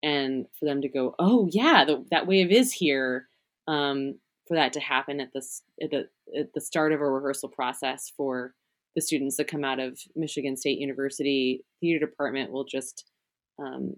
And 0.03 0.45
for 0.59 0.65
them 0.65 0.81
to 0.81 0.89
go 0.89 1.15
oh 1.17 1.47
yeah 1.51 1.83
the, 1.85 2.05
that 2.11 2.27
wave 2.27 2.51
is 2.51 2.71
here 2.71 3.27
um, 3.67 4.19
for 4.47 4.55
that 4.55 4.73
to 4.73 4.79
happen 4.79 5.19
at 5.19 5.33
this 5.33 5.63
at 5.81 5.89
the 5.89 6.09
at 6.37 6.53
the 6.53 6.61
start 6.61 6.91
of 6.91 7.01
a 7.01 7.09
rehearsal 7.09 7.49
process 7.49 8.11
for 8.15 8.53
the 8.95 9.01
students 9.01 9.37
that 9.37 9.47
come 9.47 9.63
out 9.63 9.79
of 9.79 9.99
Michigan 10.15 10.55
State 10.55 10.79
University 10.79 11.63
theater 11.81 12.05
department 12.05 12.51
will 12.51 12.63
just 12.63 13.05
um, 13.59 13.95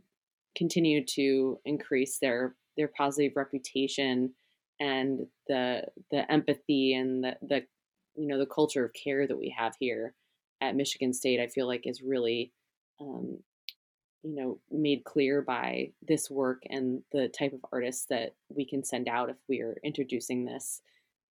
continue 0.55 1.05
to 1.05 1.59
increase 1.65 2.19
their 2.19 2.55
their 2.77 2.89
positive 2.89 3.33
reputation 3.35 4.33
and 4.79 5.21
the 5.47 5.81
the 6.11 6.31
empathy 6.31 6.93
and 6.93 7.23
the, 7.23 7.35
the 7.41 7.61
you 8.15 8.27
know 8.27 8.37
the 8.37 8.45
culture 8.45 8.85
of 8.85 8.93
care 8.93 9.27
that 9.27 9.37
we 9.37 9.53
have 9.57 9.75
here 9.79 10.13
at 10.61 10.75
Michigan 10.75 11.13
State. 11.13 11.39
I 11.39 11.47
feel 11.47 11.67
like 11.67 11.81
is 11.85 12.01
really 12.01 12.51
um, 12.99 13.39
you 14.23 14.35
know, 14.35 14.59
made 14.71 15.03
clear 15.03 15.41
by 15.41 15.91
this 16.05 16.29
work 16.29 16.63
and 16.69 17.01
the 17.11 17.29
type 17.29 17.53
of 17.53 17.63
artists 17.71 18.05
that 18.09 18.35
we 18.49 18.65
can 18.65 18.83
send 18.83 19.07
out 19.07 19.29
if 19.29 19.37
we're 19.47 19.77
introducing 19.83 20.43
this 20.43 20.81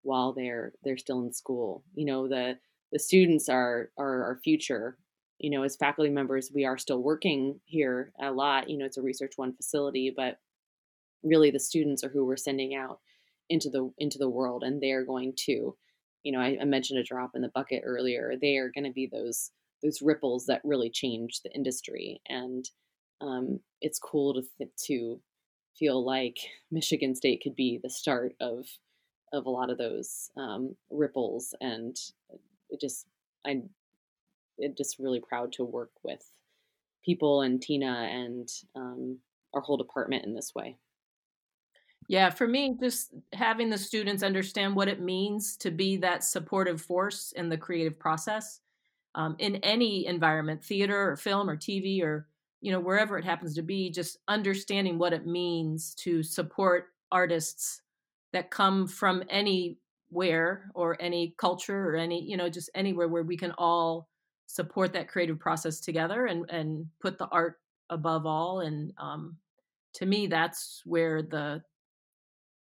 while 0.03 0.33
they're 0.33 0.73
they're 0.83 0.97
still 0.97 1.21
in 1.21 1.33
school. 1.33 1.83
You 1.95 2.07
know, 2.07 2.29
the 2.29 2.59
the 2.93 2.99
students 2.99 3.49
are 3.49 3.91
are 3.99 4.25
our 4.25 4.41
future. 4.43 4.99
You 5.39 5.51
know, 5.51 5.65
as 5.65 5.77
faculty 5.77 6.11
members, 6.11 6.51
we 6.55 6.65
are 6.65 6.79
still 6.79 7.03
working 7.03 7.61
here 7.67 8.13
a 8.21 8.31
lot. 8.33 8.71
You 8.71 8.79
know, 8.79 8.87
it's 8.87 8.97
a 8.97 9.03
research 9.03 9.35
one 9.37 9.55
facility, 9.55 10.13
but 10.15 10.39
really 11.23 11.51
the 11.51 11.61
students 11.61 12.03
are 12.05 12.09
who 12.09 12.25
we're 12.25 12.37
sending 12.37 12.75
out 12.75 13.01
into 13.49 13.71
the 13.71 13.93
into 13.99 14.19
the 14.19 14.31
world, 14.31 14.63
and 14.63 14.83
they're 14.83 15.05
going 15.05 15.35
to, 15.37 15.77
you 16.23 16.33
know, 16.33 16.41
I, 16.41 16.59
I 16.61 16.65
mentioned 16.65 16.99
a 16.99 17.05
drop 17.05 17.33
in 17.35 17.43
the 17.43 17.49
bucket 17.49 17.83
earlier. 17.85 18.35
They 18.41 18.57
are 18.57 18.71
going 18.71 18.85
to 18.85 18.93
be 18.93 19.09
those 19.11 19.51
those 19.83 20.01
ripples 20.01 20.47
that 20.47 20.63
really 20.65 20.91
change 20.91 21.43
the 21.43 21.53
industry, 21.53 22.21
and 22.29 22.65
um, 23.21 23.61
it's 23.81 23.99
cool 23.99 24.35
to 24.35 24.43
th- 24.59 24.71
to 24.87 25.21
feel 25.79 26.05
like 26.05 26.39
Michigan 26.71 27.15
State 27.15 27.43
could 27.43 27.57
be 27.57 27.79
the 27.83 27.91
start 27.91 28.35
of 28.41 28.67
of 29.33 29.47
a 29.47 29.51
lot 29.51 29.71
of 29.71 29.79
those 29.79 30.31
um, 30.37 30.77
ripples 30.91 31.55
and 31.61 31.97
it 32.71 32.81
just 32.81 33.07
I'm 33.47 33.71
just 34.77 34.99
really 34.99 35.21
proud 35.21 35.53
to 35.53 35.65
work 35.65 35.91
with 36.03 36.23
people 37.05 37.43
and 37.43 37.63
Tina 37.63 38.09
and 38.11 38.49
um, 38.75 39.19
our 39.55 39.61
whole 39.61 39.77
department 39.77 40.25
in 40.25 40.35
this 40.35 40.53
way. 40.55 40.77
Yeah, 42.09 42.31
for 42.31 42.47
me, 42.47 42.77
just 42.81 43.15
having 43.33 43.69
the 43.69 43.79
students 43.79 44.23
understand 44.23 44.77
what 44.77 44.89
it 44.89 45.01
means 45.01 45.57
to 45.59 45.71
be 45.71 45.97
that 45.99 46.23
supportive 46.23 46.81
force 46.81 47.33
in 47.33 47.49
the 47.49 47.57
creative 47.57 47.99
process 47.99 48.61
um, 49.17 49.35
in 49.39 49.57
any 49.57 50.07
environment, 50.07 50.65
theater 50.65 51.11
or 51.11 51.17
film 51.17 51.51
or 51.51 51.57
TV 51.57 52.03
or 52.03 52.29
you 52.61 52.73
know 52.73 52.81
wherever 52.81 53.19
it 53.19 53.25
happens 53.25 53.55
to 53.55 53.63
be, 53.63 53.91
just 53.91 54.19
understanding 54.29 54.99
what 54.99 55.13
it 55.13 55.27
means 55.27 55.95
to 55.95 56.23
support 56.23 56.87
artists 57.11 57.83
that 58.33 58.51
come 58.51 58.87
from 58.87 59.23
any 59.29 59.79
where 60.11 60.71
or 60.75 60.97
any 61.01 61.35
culture 61.39 61.91
or 61.91 61.97
any 61.97 62.23
you 62.23 62.37
know 62.37 62.49
just 62.49 62.71
anywhere 62.75 63.09
where 63.09 63.23
we 63.23 63.37
can 63.37 63.53
all 63.59 64.09
support 64.47 64.93
that 64.93 65.09
creative 65.09 65.39
process 65.39 65.81
together 65.81 66.27
and 66.27 66.49
and 66.51 66.87
put 67.01 67.19
the 67.19 67.27
art 67.27 67.57
above 67.91 68.27
all 68.27 68.61
and 68.61 68.93
um, 68.99 69.37
to 69.95 70.07
me 70.07 70.27
that's 70.27 70.83
where 70.85 71.23
the 71.23 71.63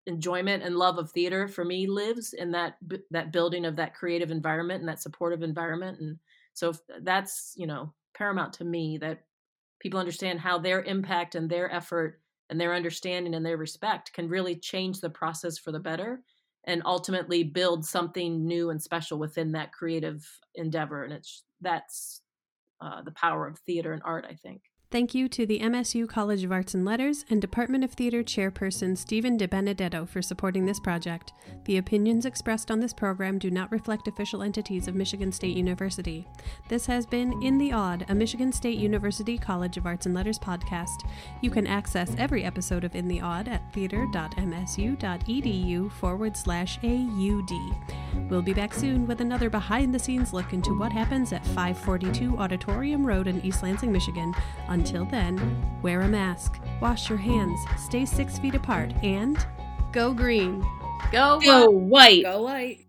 enjoyment 0.08 0.64
and 0.64 0.76
love 0.76 0.98
of 0.98 1.12
theater 1.12 1.48
for 1.48 1.66
me 1.66 1.88
lives 1.88 2.34
in 2.34 2.52
that 2.52 2.78
that 3.12 3.32
building 3.32 3.66
of 3.66 3.76
that 3.76 3.96
creative 3.96 4.32
environment 4.32 4.80
and 4.80 4.90
that 4.90 5.02
supportive 5.02 5.42
environment 5.42 6.00
and 6.00 6.18
so 6.54 6.74
that's 7.02 7.54
you 7.56 7.68
know 7.68 7.94
paramount 8.16 8.54
to 8.54 8.64
me 8.64 8.98
that 8.98 9.24
people 9.80 10.00
understand 10.00 10.40
how 10.40 10.58
their 10.58 10.84
impact 10.84 11.36
and 11.36 11.50
their 11.50 11.72
effort 11.74 12.22
and 12.50 12.62
their 12.62 12.74
understanding 12.74 13.34
and 13.34 13.46
their 13.46 13.58
respect 13.58 14.14
can 14.14 14.30
really 14.30 14.56
change 14.56 15.00
the 15.02 15.10
process 15.10 15.58
for 15.58 15.72
the 15.72 15.80
better 15.80 16.22
and 16.66 16.82
ultimately 16.86 17.44
build 17.44 17.86
something 17.86 18.46
new 18.46 18.70
and 18.70 18.82
special 18.82 19.18
within 19.18 19.52
that 19.54 19.72
creative 19.72 20.28
endeavor 20.56 21.04
and 21.04 21.14
it's 21.14 21.44
that's 21.62 22.22
uh, 22.82 23.02
the 23.04 23.12
power 23.12 23.48
of 23.48 23.58
theater 23.60 23.94
and 23.94 24.02
art 24.06 24.26
i 24.30 24.34
think 24.34 24.62
Thank 24.96 25.12
you 25.14 25.28
to 25.28 25.46
the 25.46 25.60
MSU 25.60 26.08
College 26.08 26.46
of 26.46 26.54
Arts 26.54 26.74
and 26.74 26.86
Letters 26.86 27.26
and 27.30 27.42
Department 27.42 27.84
of 27.84 27.92
Theater 27.92 28.24
Chairperson 28.24 28.98
Stephen 28.98 29.38
DiBenedetto 29.38 30.08
for 30.08 30.22
supporting 30.22 30.66
this 30.66 30.80
project. 30.80 31.34
The 31.66 31.76
opinions 31.76 32.26
expressed 32.26 32.72
on 32.72 32.80
this 32.80 32.94
program 32.94 33.38
do 33.38 33.52
not 33.52 33.74
reflect 33.74 34.08
official 34.08 34.42
entities 34.42 34.88
of 34.88 34.96
Michigan 34.96 35.34
State 35.34 35.58
University. 35.58 36.26
This 36.70 36.86
has 36.86 37.06
been 37.06 37.44
In 37.44 37.58
the 37.58 37.74
Aud, 37.74 38.06
a 38.08 38.16
Michigan 38.16 38.54
State 38.54 38.78
University 38.78 39.38
College 39.38 39.76
of 39.76 39.86
Arts 39.86 40.06
and 40.06 40.16
Letters 40.16 40.40
podcast. 40.40 41.06
You 41.42 41.52
can 41.52 41.68
access 41.68 42.16
every 42.18 42.46
episode 42.46 42.86
of 42.86 42.96
In 42.96 43.10
the 43.10 43.20
Aud 43.20 43.50
at 43.50 43.74
theater.msu.edu 43.74 45.92
forward 45.92 46.38
slash 46.38 46.80
AUD. 46.82 47.52
We'll 48.30 48.42
be 48.42 48.54
back 48.54 48.74
soon 48.74 49.06
with 49.06 49.20
another 49.20 49.50
behind 49.50 49.94
the 49.94 50.00
scenes 50.00 50.32
look 50.32 50.54
into 50.54 50.80
what 50.80 50.94
happens 50.94 51.34
at 51.34 51.46
542 51.48 52.38
Auditorium 52.38 53.06
Road 53.06 53.28
in 53.28 53.44
East 53.44 53.62
Lansing, 53.62 53.92
Michigan 53.92 54.34
until 54.86 55.06
then, 55.06 55.80
wear 55.82 56.02
a 56.02 56.08
mask, 56.08 56.62
wash 56.80 57.10
your 57.10 57.18
hands, 57.18 57.60
stay 57.76 58.06
six 58.06 58.38
feet 58.38 58.54
apart, 58.54 58.94
and 59.02 59.44
go 59.92 60.14
green. 60.14 60.64
Go, 61.12 61.40
go 61.44 61.72
white. 61.72 62.22
Go 62.22 62.44
white. 62.44 62.85